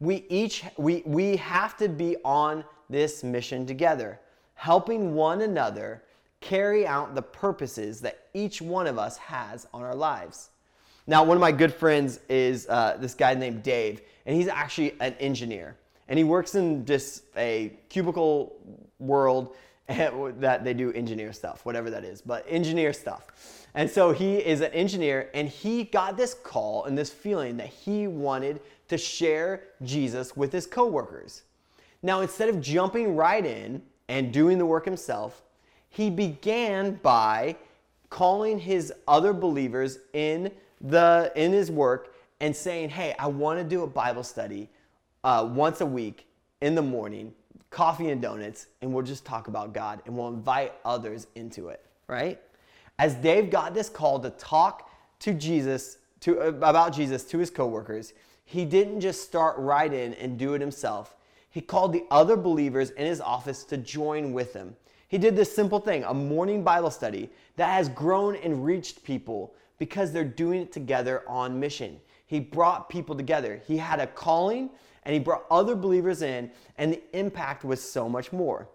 We 0.00 0.26
each 0.28 0.64
we, 0.76 1.02
we 1.06 1.36
have 1.36 1.76
to 1.78 1.88
be 1.88 2.16
on 2.24 2.64
this 2.90 3.22
mission 3.22 3.66
together, 3.66 4.20
helping 4.54 5.14
one 5.14 5.42
another 5.42 6.02
carry 6.40 6.86
out 6.86 7.14
the 7.14 7.22
purposes 7.22 8.00
that 8.00 8.26
each 8.34 8.60
one 8.60 8.86
of 8.86 8.98
us 8.98 9.16
has 9.16 9.66
on 9.72 9.82
our 9.82 9.94
lives. 9.94 10.50
Now, 11.06 11.22
one 11.22 11.36
of 11.36 11.40
my 11.40 11.52
good 11.52 11.72
friends 11.72 12.20
is 12.28 12.66
uh, 12.68 12.96
this 13.00 13.14
guy 13.14 13.34
named 13.34 13.62
Dave, 13.62 14.02
and 14.26 14.36
he's 14.36 14.48
actually 14.48 14.94
an 15.00 15.14
engineer. 15.14 15.76
And 16.08 16.18
he 16.18 16.24
works 16.24 16.54
in 16.54 16.84
just 16.84 17.22
a 17.36 17.72
cubicle 17.88 18.56
world 18.98 19.56
that 19.88 20.64
they 20.64 20.74
do 20.74 20.92
engineer 20.92 21.32
stuff, 21.32 21.64
whatever 21.64 21.90
that 21.90 22.04
is, 22.04 22.20
but 22.20 22.44
engineer 22.48 22.92
stuff. 22.92 23.66
And 23.74 23.88
so 23.90 24.12
he 24.12 24.36
is 24.38 24.60
an 24.62 24.72
engineer, 24.72 25.30
and 25.34 25.48
he 25.48 25.84
got 25.84 26.16
this 26.16 26.34
call 26.34 26.84
and 26.84 26.96
this 26.96 27.10
feeling 27.10 27.56
that 27.58 27.68
he 27.68 28.06
wanted 28.06 28.60
to 28.88 28.98
share 28.98 29.64
Jesus 29.82 30.36
with 30.36 30.52
his 30.52 30.66
coworkers. 30.66 31.42
Now, 32.02 32.20
instead 32.20 32.48
of 32.48 32.60
jumping 32.60 33.16
right 33.16 33.44
in 33.44 33.82
and 34.08 34.32
doing 34.32 34.58
the 34.58 34.66
work 34.66 34.84
himself, 34.84 35.42
he 35.90 36.10
began 36.10 36.94
by 37.02 37.56
calling 38.10 38.58
his 38.58 38.92
other 39.06 39.32
believers 39.32 39.98
in 40.12 40.50
the 40.80 41.32
in 41.34 41.52
his 41.52 41.70
work 41.70 42.14
and 42.40 42.54
saying, 42.54 42.90
"Hey, 42.90 43.14
I 43.18 43.26
want 43.26 43.58
to 43.58 43.64
do 43.64 43.82
a 43.82 43.86
Bible 43.86 44.22
study 44.22 44.68
uh, 45.24 45.48
once 45.50 45.80
a 45.80 45.86
week 45.86 46.26
in 46.60 46.74
the 46.74 46.82
morning, 46.82 47.32
coffee 47.70 48.10
and 48.10 48.20
donuts, 48.20 48.66
and 48.80 48.92
we'll 48.92 49.04
just 49.04 49.24
talk 49.24 49.48
about 49.48 49.72
God 49.72 50.02
and 50.06 50.16
we'll 50.16 50.28
invite 50.28 50.72
others 50.84 51.26
into 51.34 51.68
it." 51.68 51.84
Right? 52.08 52.40
As 52.98 53.14
Dave 53.14 53.50
got 53.50 53.74
this 53.74 53.88
call 53.88 54.20
to 54.20 54.30
talk 54.30 54.90
to 55.20 55.34
Jesus 55.34 55.98
to 56.20 56.40
about 56.40 56.92
Jesus 56.94 57.24
to 57.24 57.38
his 57.38 57.50
coworkers, 57.50 58.12
he 58.44 58.64
didn't 58.64 59.00
just 59.00 59.22
start 59.22 59.58
right 59.58 59.92
in 59.92 60.14
and 60.14 60.38
do 60.38 60.54
it 60.54 60.60
himself. 60.60 61.16
He 61.50 61.60
called 61.60 61.92
the 61.92 62.04
other 62.10 62.36
believers 62.36 62.90
in 62.90 63.06
his 63.06 63.20
office 63.20 63.64
to 63.64 63.76
join 63.76 64.32
with 64.32 64.52
him. 64.52 64.76
He 65.08 65.18
did 65.18 65.36
this 65.36 65.54
simple 65.54 65.80
thing, 65.80 66.04
a 66.04 66.14
morning 66.14 66.62
Bible 66.62 66.90
study 66.90 67.30
that 67.56 67.72
has 67.72 67.88
grown 67.88 68.36
and 68.36 68.64
reached 68.64 69.04
people 69.04 69.54
because 69.78 70.12
they're 70.12 70.24
doing 70.24 70.62
it 70.62 70.72
together 70.72 71.22
on 71.28 71.58
mission. 71.58 72.00
He 72.26 72.40
brought 72.40 72.88
people 72.88 73.14
together. 73.14 73.62
He 73.66 73.76
had 73.76 74.00
a 74.00 74.06
calling 74.06 74.70
and 75.04 75.14
he 75.14 75.20
brought 75.20 75.44
other 75.50 75.76
believers 75.76 76.20
in, 76.20 76.50
and 76.78 76.92
the 76.92 77.00
impact 77.16 77.64
was 77.64 77.80
so 77.80 78.08
much 78.08 78.32
more. 78.32 78.68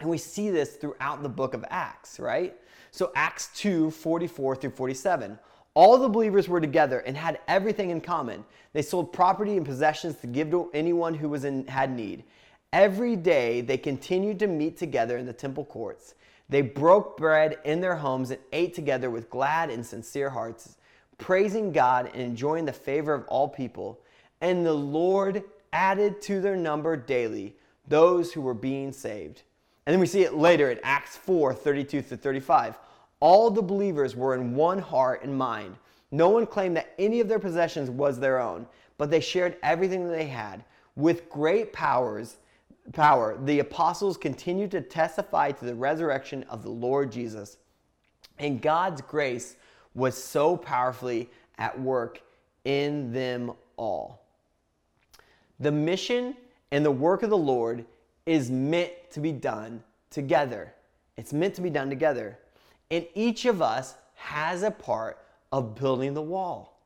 And 0.00 0.10
we 0.10 0.18
see 0.18 0.50
this 0.50 0.74
throughout 0.74 1.22
the 1.22 1.28
book 1.28 1.54
of 1.54 1.64
Acts, 1.70 2.18
right? 2.18 2.56
So, 2.90 3.12
Acts 3.14 3.50
2 3.54 3.92
44 3.92 4.56
through 4.56 4.70
47. 4.70 5.38
All 5.74 5.96
the 5.96 6.08
believers 6.08 6.48
were 6.48 6.60
together 6.60 6.98
and 7.00 7.16
had 7.16 7.38
everything 7.46 7.90
in 7.90 8.00
common. 8.00 8.44
They 8.72 8.82
sold 8.82 9.12
property 9.12 9.56
and 9.56 9.64
possessions 9.64 10.16
to 10.16 10.26
give 10.26 10.50
to 10.50 10.70
anyone 10.74 11.14
who 11.14 11.28
was 11.28 11.44
in, 11.44 11.66
had 11.68 11.94
need. 11.94 12.24
Every 12.72 13.14
day 13.14 13.60
they 13.60 13.78
continued 13.78 14.40
to 14.40 14.48
meet 14.48 14.76
together 14.76 15.18
in 15.18 15.26
the 15.26 15.32
temple 15.32 15.64
courts. 15.64 16.14
They 16.48 16.62
broke 16.62 17.16
bread 17.16 17.58
in 17.64 17.80
their 17.80 17.94
homes 17.94 18.32
and 18.32 18.40
ate 18.52 18.74
together 18.74 19.08
with 19.08 19.30
glad 19.30 19.70
and 19.70 19.86
sincere 19.86 20.30
hearts, 20.30 20.76
praising 21.20 21.70
God 21.70 22.10
and 22.12 22.22
enjoying 22.22 22.64
the 22.64 22.72
favor 22.72 23.14
of 23.14 23.26
all 23.28 23.48
people. 23.48 24.00
And 24.40 24.66
the 24.66 24.72
Lord 24.72 25.44
added 25.72 26.20
to 26.22 26.40
their 26.40 26.56
number 26.56 26.96
daily 26.96 27.54
those 27.86 28.32
who 28.32 28.40
were 28.40 28.54
being 28.54 28.92
saved. 28.92 29.42
And 29.86 29.92
then 29.92 30.00
we 30.00 30.06
see 30.06 30.22
it 30.22 30.34
later 30.34 30.70
in 30.70 30.80
Acts 30.82 31.16
4 31.16 31.54
32 31.54 32.02
to 32.02 32.16
35. 32.16 32.78
All 33.20 33.50
the 33.50 33.62
believers 33.62 34.16
were 34.16 34.34
in 34.34 34.54
one 34.54 34.78
heart 34.78 35.22
and 35.22 35.36
mind. 35.36 35.76
No 36.10 36.30
one 36.30 36.46
claimed 36.46 36.76
that 36.76 36.94
any 36.98 37.20
of 37.20 37.28
their 37.28 37.38
possessions 37.38 37.90
was 37.90 38.18
their 38.18 38.40
own, 38.40 38.66
but 38.98 39.10
they 39.10 39.20
shared 39.20 39.56
everything 39.62 40.06
that 40.06 40.16
they 40.16 40.26
had. 40.26 40.64
With 40.96 41.28
great 41.28 41.72
powers, 41.72 42.36
power, 42.92 43.38
the 43.44 43.60
apostles 43.60 44.16
continued 44.16 44.70
to 44.72 44.80
testify 44.80 45.52
to 45.52 45.64
the 45.64 45.74
resurrection 45.74 46.44
of 46.44 46.62
the 46.62 46.70
Lord 46.70 47.12
Jesus. 47.12 47.58
And 48.38 48.60
God's 48.60 49.02
grace 49.02 49.56
was 50.00 50.22
so 50.22 50.56
powerfully 50.56 51.30
at 51.58 51.78
work 51.78 52.22
in 52.64 53.12
them 53.12 53.52
all. 53.76 54.24
The 55.60 55.70
mission 55.70 56.34
and 56.72 56.84
the 56.84 56.90
work 56.90 57.22
of 57.22 57.30
the 57.30 57.38
Lord 57.38 57.84
is 58.26 58.50
meant 58.50 58.92
to 59.12 59.20
be 59.20 59.30
done 59.30 59.82
together. 60.10 60.74
It's 61.16 61.32
meant 61.32 61.54
to 61.54 61.60
be 61.60 61.70
done 61.70 61.90
together. 61.90 62.38
And 62.90 63.06
each 63.14 63.44
of 63.44 63.60
us 63.60 63.94
has 64.14 64.62
a 64.62 64.70
part 64.70 65.18
of 65.52 65.74
building 65.74 66.14
the 66.14 66.22
wall. 66.22 66.80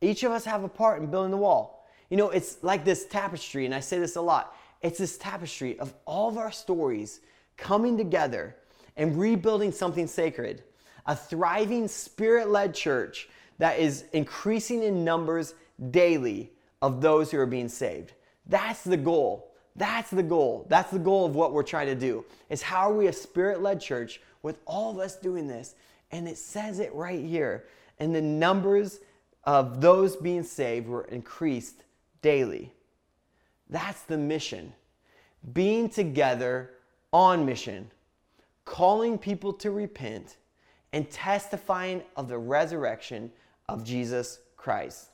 Each 0.00 0.22
of 0.22 0.32
us 0.32 0.44
have 0.44 0.64
a 0.64 0.68
part 0.68 1.00
in 1.00 1.10
building 1.10 1.30
the 1.30 1.36
wall. 1.36 1.86
You 2.10 2.16
know, 2.16 2.30
it's 2.30 2.62
like 2.62 2.84
this 2.84 3.06
tapestry, 3.06 3.66
and 3.66 3.74
I 3.74 3.80
say 3.80 3.98
this 3.98 4.16
a 4.16 4.20
lot. 4.20 4.56
It's 4.80 4.98
this 4.98 5.18
tapestry 5.18 5.78
of 5.78 5.94
all 6.04 6.28
of 6.28 6.38
our 6.38 6.52
stories 6.52 7.20
coming 7.56 7.96
together 7.96 8.56
and 8.96 9.18
rebuilding 9.18 9.72
something 9.72 10.06
sacred. 10.06 10.62
A 11.06 11.16
thriving, 11.16 11.88
spirit 11.88 12.50
led 12.50 12.74
church 12.74 13.28
that 13.58 13.78
is 13.78 14.04
increasing 14.12 14.82
in 14.82 15.04
numbers 15.04 15.54
daily 15.90 16.52
of 16.82 17.00
those 17.00 17.30
who 17.30 17.38
are 17.38 17.46
being 17.46 17.68
saved. 17.68 18.12
That's 18.46 18.84
the 18.84 18.96
goal. 18.96 19.52
That's 19.76 20.10
the 20.10 20.22
goal. 20.22 20.66
That's 20.68 20.90
the 20.90 20.98
goal 20.98 21.26
of 21.26 21.34
what 21.34 21.52
we're 21.52 21.62
trying 21.62 21.86
to 21.88 21.94
do. 21.94 22.24
Is 22.50 22.62
how 22.62 22.90
are 22.90 22.94
we 22.94 23.06
a 23.06 23.12
spirit-led 23.12 23.80
church 23.80 24.20
with 24.42 24.58
all 24.66 24.90
of 24.90 24.98
us 24.98 25.16
doing 25.16 25.46
this? 25.46 25.74
And 26.10 26.28
it 26.28 26.38
says 26.38 26.78
it 26.78 26.94
right 26.94 27.24
here. 27.24 27.66
And 27.98 28.14
the 28.14 28.22
numbers 28.22 29.00
of 29.44 29.80
those 29.80 30.16
being 30.16 30.42
saved 30.42 30.88
were 30.88 31.04
increased 31.04 31.84
daily. 32.22 32.72
That's 33.68 34.02
the 34.02 34.18
mission. 34.18 34.72
Being 35.52 35.88
together 35.88 36.72
on 37.12 37.46
mission, 37.46 37.90
calling 38.64 39.18
people 39.18 39.52
to 39.54 39.70
repent, 39.70 40.36
and 40.92 41.10
testifying 41.10 42.02
of 42.16 42.28
the 42.28 42.38
resurrection 42.38 43.30
of 43.68 43.84
Jesus 43.84 44.40
Christ. 44.56 45.08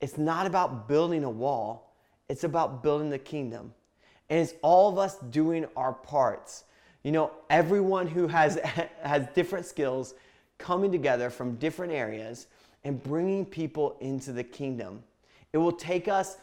It's 0.00 0.18
not 0.18 0.46
about 0.46 0.88
building 0.88 1.24
a 1.24 1.30
wall, 1.30 1.94
it's 2.28 2.44
about 2.44 2.82
building 2.82 3.10
the 3.10 3.18
kingdom. 3.18 3.72
And 4.30 4.40
it's 4.40 4.54
all 4.62 4.90
of 4.90 4.98
us 4.98 5.18
doing 5.30 5.66
our 5.76 5.92
parts. 5.92 6.64
You 7.02 7.12
know, 7.12 7.32
everyone 7.50 8.06
who 8.06 8.26
has, 8.28 8.58
has 9.02 9.26
different 9.34 9.66
skills 9.66 10.14
coming 10.58 10.90
together 10.90 11.28
from 11.28 11.56
different 11.56 11.92
areas 11.92 12.46
and 12.84 13.02
bringing 13.02 13.44
people 13.44 13.96
into 14.00 14.32
the 14.32 14.44
kingdom. 14.44 15.02
It 15.52 15.58
will 15.58 15.72
take 15.72 16.08
us 16.08 16.38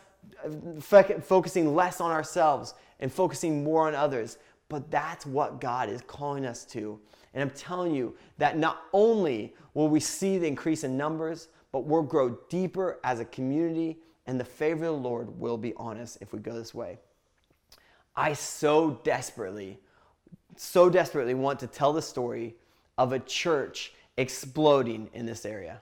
uh, 0.46 0.50
focusing 0.80 1.74
less 1.74 2.00
on 2.00 2.12
ourselves 2.12 2.76
and 3.00 3.12
focusing 3.12 3.64
more 3.64 3.88
on 3.88 3.96
others. 3.96 4.38
But 4.68 4.92
that's 4.92 5.26
what 5.26 5.60
God 5.60 5.90
is 5.90 6.02
calling 6.06 6.46
us 6.46 6.64
to. 6.66 7.00
And 7.34 7.44
I'm 7.44 7.52
telling 7.52 7.94
you 7.94 8.16
that 8.38 8.58
not 8.58 8.84
only 8.94 9.54
will 9.74 9.88
we 9.88 10.00
see 10.00 10.38
the 10.38 10.48
increase 10.48 10.84
in 10.84 10.98
numbers, 10.98 11.48
but 11.72 11.86
we'll 11.86 12.04
grow 12.04 12.38
deeper 12.50 13.00
as 13.04 13.20
a 13.20 13.26
community 13.26 14.00
and 14.26 14.40
the 14.40 14.46
favor 14.46 14.86
of 14.86 14.94
the 14.94 15.10
Lord 15.10 15.40
will 15.40 15.58
be 15.58 15.74
on 15.76 15.98
us 15.98 16.18
if 16.22 16.34
we 16.34 16.40
go 16.40 16.54
this 16.54 16.74
way. 16.74 17.00
I 18.16 18.34
so 18.34 19.00
desperately, 19.04 19.80
so 20.56 20.90
desperately 20.90 21.34
want 21.34 21.60
to 21.62 21.68
tell 21.68 21.94
the 21.94 22.02
story 22.02 22.56
of 22.98 23.14
a 23.14 23.20
church 23.20 23.94
exploding 24.18 25.10
in 25.14 25.26
this 25.26 25.46
area. 25.46 25.82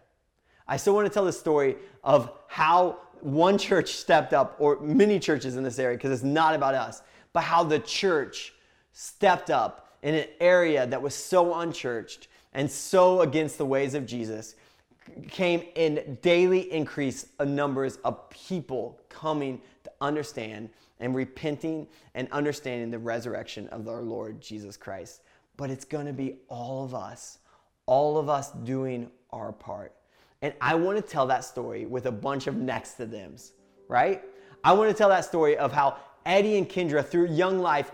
I 0.68 0.78
still 0.78 0.94
want 0.94 1.08
to 1.08 1.14
tell 1.14 1.26
the 1.26 1.34
story 1.34 1.78
of 2.04 2.32
how 2.48 3.00
one 3.22 3.58
church 3.58 3.96
stepped 3.96 4.34
up, 4.34 4.56
or 4.60 4.80
many 4.80 5.20
churches 5.20 5.56
in 5.56 5.64
this 5.64 5.80
area, 5.80 5.98
because 5.98 6.12
it's 6.12 6.24
not 6.24 6.54
about 6.54 6.76
us, 6.76 7.02
but 7.34 7.42
how 7.42 7.64
the 7.64 7.80
church 7.80 8.54
stepped 8.94 9.50
up 9.50 9.87
in 10.08 10.16
an 10.16 10.26
area 10.40 10.88
that 10.88 11.02
was 11.02 11.14
so 11.14 11.56
unchurched 11.56 12.30
and 12.54 12.72
so 12.72 13.20
against 13.20 13.58
the 13.58 13.66
ways 13.66 13.94
of 13.94 14.06
Jesus 14.06 14.56
came 15.28 15.62
in 15.76 16.18
daily 16.22 16.72
increase 16.72 17.26
of 17.40 17.50
numbers 17.50 17.98
of 18.06 18.30
people 18.30 19.02
coming 19.10 19.62
to 19.84 19.92
understand 20.00 20.70
and 21.02 21.14
repenting 21.14 21.86
and 22.16 22.30
understanding 22.32 22.90
the 22.90 22.98
resurrection 22.98 23.68
of 23.68 23.90
our 23.90 24.02
Lord 24.02 24.40
Jesus 24.40 24.78
Christ. 24.78 25.24
But 25.58 25.70
it's 25.72 25.84
going 25.84 26.06
to 26.06 26.14
be 26.14 26.38
all 26.48 26.86
of 26.86 26.96
us, 26.96 27.40
all 27.86 28.18
of 28.18 28.30
us 28.30 28.52
doing 28.64 29.12
our 29.32 29.52
part. 29.52 29.94
And 30.42 30.54
I 30.62 30.76
want 30.76 30.96
to 30.96 31.02
tell 31.02 31.28
that 31.28 31.44
story 31.44 31.86
with 31.86 32.06
a 32.06 32.14
bunch 32.14 32.48
of 32.48 32.56
next 32.56 32.94
to 32.94 33.06
thems, 33.06 33.52
right? 33.90 34.24
I 34.64 34.72
want 34.72 34.90
to 34.90 34.96
tell 34.96 35.10
that 35.10 35.26
story 35.26 35.58
of 35.58 35.74
how 35.74 35.98
Eddie 36.28 36.58
and 36.58 36.70
Kendra, 36.70 37.04
through 37.04 37.28
Young 37.28 37.60
Life, 37.60 37.92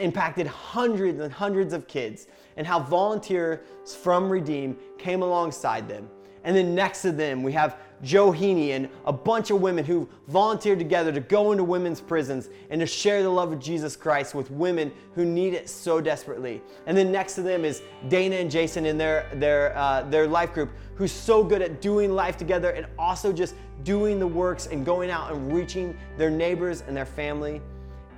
impacted 0.00 0.46
hundreds 0.46 1.20
and 1.20 1.32
hundreds 1.32 1.72
of 1.72 1.88
kids, 1.88 2.28
and 2.56 2.66
how 2.66 2.78
volunteers 2.78 3.58
from 4.02 4.30
Redeem 4.30 4.76
came 4.98 5.22
alongside 5.22 5.88
them 5.88 6.08
and 6.44 6.56
then 6.56 6.74
next 6.74 7.02
to 7.02 7.12
them, 7.12 7.42
we 7.42 7.52
have 7.52 7.76
Joe 8.02 8.32
Heaney 8.32 8.70
and 8.70 8.88
a 9.04 9.12
bunch 9.12 9.50
of 9.50 9.60
women 9.60 9.84
who 9.84 10.08
volunteered 10.28 10.78
together 10.78 11.12
to 11.12 11.20
go 11.20 11.52
into 11.52 11.64
women's 11.64 12.00
prisons 12.00 12.48
and 12.70 12.80
to 12.80 12.86
share 12.86 13.22
the 13.22 13.28
love 13.28 13.52
of 13.52 13.60
Jesus 13.60 13.94
Christ 13.94 14.34
with 14.34 14.50
women 14.50 14.90
who 15.14 15.24
need 15.24 15.52
it 15.52 15.68
so 15.68 16.00
desperately. 16.00 16.62
And 16.86 16.96
then 16.96 17.12
next 17.12 17.34
to 17.34 17.42
them 17.42 17.64
is 17.64 17.82
Dana 18.08 18.36
and 18.36 18.50
Jason 18.50 18.86
in 18.86 18.96
their, 18.96 19.30
their, 19.34 19.76
uh, 19.76 20.02
their 20.04 20.26
life 20.26 20.54
group 20.54 20.70
who's 20.94 21.12
so 21.12 21.44
good 21.44 21.60
at 21.60 21.82
doing 21.82 22.12
life 22.12 22.38
together 22.38 22.70
and 22.70 22.86
also 22.98 23.32
just 23.32 23.54
doing 23.82 24.18
the 24.18 24.26
works 24.26 24.66
and 24.66 24.84
going 24.84 25.10
out 25.10 25.30
and 25.32 25.52
reaching 25.52 25.96
their 26.16 26.30
neighbors 26.30 26.82
and 26.86 26.96
their 26.96 27.06
family. 27.06 27.60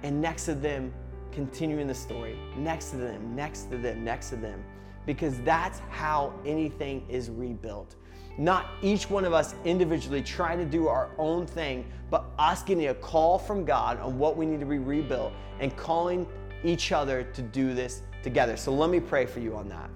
And 0.04 0.20
next 0.20 0.44
to 0.44 0.54
them, 0.54 0.92
continuing 1.32 1.88
the 1.88 1.94
story. 1.94 2.38
Next 2.56 2.90
to 2.90 2.98
them, 2.98 3.34
next 3.34 3.70
to 3.70 3.78
them, 3.78 4.04
next 4.04 4.30
to 4.30 4.36
them. 4.36 4.62
Because 5.06 5.40
that's 5.40 5.80
how 5.90 6.32
anything 6.46 7.04
is 7.08 7.30
rebuilt 7.30 7.96
not 8.38 8.70
each 8.82 9.10
one 9.10 9.24
of 9.24 9.32
us 9.32 9.54
individually 9.64 10.22
trying 10.22 10.58
to 10.58 10.64
do 10.64 10.88
our 10.88 11.10
own 11.18 11.46
thing, 11.46 11.84
but 12.10 12.26
us 12.38 12.62
getting 12.62 12.88
a 12.88 12.94
call 12.94 13.38
from 13.38 13.64
God 13.64 14.00
on 14.00 14.18
what 14.18 14.36
we 14.36 14.46
need 14.46 14.60
to 14.60 14.66
be 14.66 14.78
rebuilt 14.78 15.32
and 15.60 15.76
calling 15.76 16.26
each 16.64 16.92
other 16.92 17.24
to 17.24 17.42
do 17.42 17.74
this 17.74 18.02
together. 18.22 18.56
So 18.56 18.72
let 18.72 18.90
me 18.90 19.00
pray 19.00 19.26
for 19.26 19.40
you 19.40 19.56
on 19.56 19.68
that. 19.68 19.90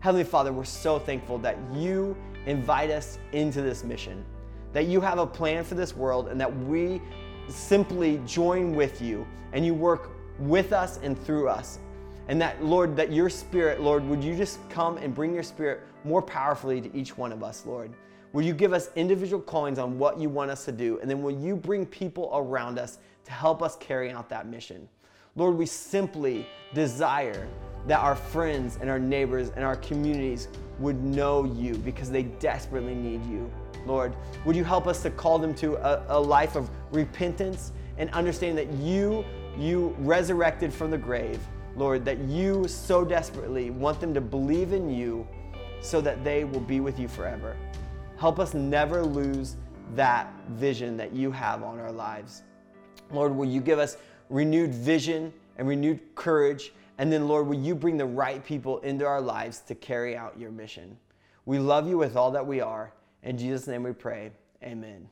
Heavenly 0.00 0.24
Father, 0.24 0.52
we're 0.52 0.64
so 0.64 0.98
thankful 0.98 1.38
that 1.38 1.56
you 1.72 2.16
invite 2.46 2.90
us 2.90 3.18
into 3.32 3.62
this 3.62 3.84
mission, 3.84 4.24
that 4.72 4.86
you 4.86 5.00
have 5.00 5.18
a 5.18 5.26
plan 5.26 5.64
for 5.64 5.74
this 5.74 5.96
world, 5.96 6.28
and 6.28 6.40
that 6.40 6.54
we 6.64 7.00
simply 7.48 8.20
join 8.26 8.74
with 8.74 9.00
you 9.00 9.26
and 9.52 9.64
you 9.64 9.74
work 9.74 10.10
with 10.38 10.72
us 10.72 10.98
and 11.02 11.18
through 11.24 11.48
us. 11.48 11.78
And 12.28 12.40
that, 12.40 12.64
Lord, 12.64 12.96
that 12.96 13.12
your 13.12 13.28
spirit, 13.28 13.80
Lord, 13.80 14.06
would 14.08 14.24
you 14.24 14.34
just 14.34 14.58
come 14.70 14.96
and 14.96 15.14
bring 15.14 15.34
your 15.34 15.42
spirit 15.42 15.82
more 16.04 16.22
powerfully 16.22 16.80
to 16.80 16.96
each 16.96 17.16
one 17.18 17.32
of 17.32 17.42
us, 17.42 17.66
Lord? 17.66 17.92
Will 18.32 18.42
you 18.42 18.54
give 18.54 18.72
us 18.72 18.90
individual 18.96 19.40
callings 19.40 19.78
on 19.78 19.98
what 19.98 20.18
you 20.18 20.28
want 20.28 20.50
us 20.50 20.64
to 20.64 20.72
do? 20.72 20.98
And 21.00 21.10
then 21.10 21.22
will 21.22 21.38
you 21.38 21.54
bring 21.54 21.86
people 21.86 22.30
around 22.34 22.78
us 22.78 22.98
to 23.24 23.32
help 23.32 23.62
us 23.62 23.76
carry 23.76 24.10
out 24.10 24.28
that 24.30 24.48
mission? 24.48 24.88
Lord, 25.36 25.56
we 25.56 25.66
simply 25.66 26.46
desire 26.72 27.46
that 27.86 28.00
our 28.00 28.16
friends 28.16 28.78
and 28.80 28.88
our 28.88 28.98
neighbors 28.98 29.50
and 29.54 29.64
our 29.64 29.76
communities 29.76 30.48
would 30.78 31.02
know 31.04 31.44
you 31.44 31.74
because 31.74 32.10
they 32.10 32.22
desperately 32.24 32.94
need 32.94 33.24
you. 33.26 33.50
Lord, 33.86 34.16
would 34.46 34.56
you 34.56 34.64
help 34.64 34.86
us 34.86 35.02
to 35.02 35.10
call 35.10 35.38
them 35.38 35.54
to 35.56 35.74
a, 35.76 36.04
a 36.08 36.18
life 36.18 36.56
of 36.56 36.70
repentance 36.90 37.72
and 37.98 38.08
understanding 38.10 38.56
that 38.56 38.74
you, 38.78 39.24
you 39.58 39.94
resurrected 39.98 40.72
from 40.72 40.90
the 40.90 40.98
grave 40.98 41.38
Lord, 41.76 42.04
that 42.04 42.18
you 42.20 42.68
so 42.68 43.04
desperately 43.04 43.70
want 43.70 44.00
them 44.00 44.14
to 44.14 44.20
believe 44.20 44.72
in 44.72 44.90
you 44.90 45.26
so 45.80 46.00
that 46.00 46.22
they 46.24 46.44
will 46.44 46.60
be 46.60 46.80
with 46.80 46.98
you 46.98 47.08
forever. 47.08 47.56
Help 48.16 48.38
us 48.38 48.54
never 48.54 49.02
lose 49.02 49.56
that 49.94 50.32
vision 50.50 50.96
that 50.96 51.12
you 51.12 51.30
have 51.30 51.62
on 51.62 51.78
our 51.78 51.92
lives. 51.92 52.42
Lord, 53.10 53.34
will 53.34 53.44
you 53.44 53.60
give 53.60 53.78
us 53.78 53.96
renewed 54.30 54.72
vision 54.72 55.32
and 55.58 55.68
renewed 55.68 56.00
courage? 56.14 56.72
And 56.98 57.12
then, 57.12 57.28
Lord, 57.28 57.46
will 57.46 57.58
you 57.58 57.74
bring 57.74 57.96
the 57.96 58.06
right 58.06 58.44
people 58.44 58.78
into 58.80 59.04
our 59.04 59.20
lives 59.20 59.60
to 59.66 59.74
carry 59.74 60.16
out 60.16 60.38
your 60.38 60.50
mission? 60.50 60.96
We 61.44 61.58
love 61.58 61.88
you 61.88 61.98
with 61.98 62.16
all 62.16 62.30
that 62.30 62.46
we 62.46 62.60
are. 62.60 62.92
In 63.22 63.36
Jesus' 63.36 63.66
name 63.66 63.82
we 63.82 63.92
pray. 63.92 64.30
Amen. 64.62 65.08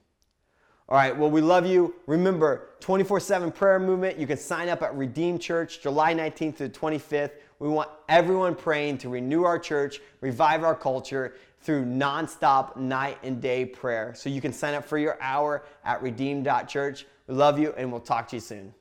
All 0.93 0.99
right, 0.99 1.17
well, 1.17 1.31
we 1.31 1.41
love 1.41 1.65
you. 1.65 1.95
Remember, 2.07 2.69
24 2.81 3.19
7 3.19 3.51
prayer 3.51 3.79
movement. 3.79 4.19
You 4.19 4.27
can 4.27 4.37
sign 4.37 4.69
up 4.69 4.83
at 4.83 4.95
Redeem 4.95 5.39
Church 5.39 5.81
July 5.81 6.13
19th 6.13 6.59
to 6.59 6.69
the 6.69 6.79
25th. 6.79 7.31
We 7.61 7.69
want 7.71 7.89
everyone 8.11 8.55
praying 8.55 8.99
to 8.99 9.09
renew 9.09 9.45
our 9.45 9.59
church, 9.59 10.03
revive 10.21 10.65
our 10.65 10.75
culture 10.75 11.37
through 11.63 11.87
nonstop 11.87 12.77
night 12.77 13.17
and 13.23 13.41
day 13.41 13.65
prayer. 13.65 14.13
So 14.15 14.29
you 14.29 14.43
can 14.43 14.53
sign 14.53 14.75
up 14.75 14.85
for 14.85 14.99
your 14.99 15.17
hour 15.23 15.65
at 15.83 16.03
redeem.church. 16.03 17.07
We 17.27 17.35
love 17.37 17.59
you, 17.59 17.73
and 17.79 17.91
we'll 17.91 18.03
talk 18.03 18.29
to 18.29 18.37
you 18.37 18.41
soon. 18.41 18.75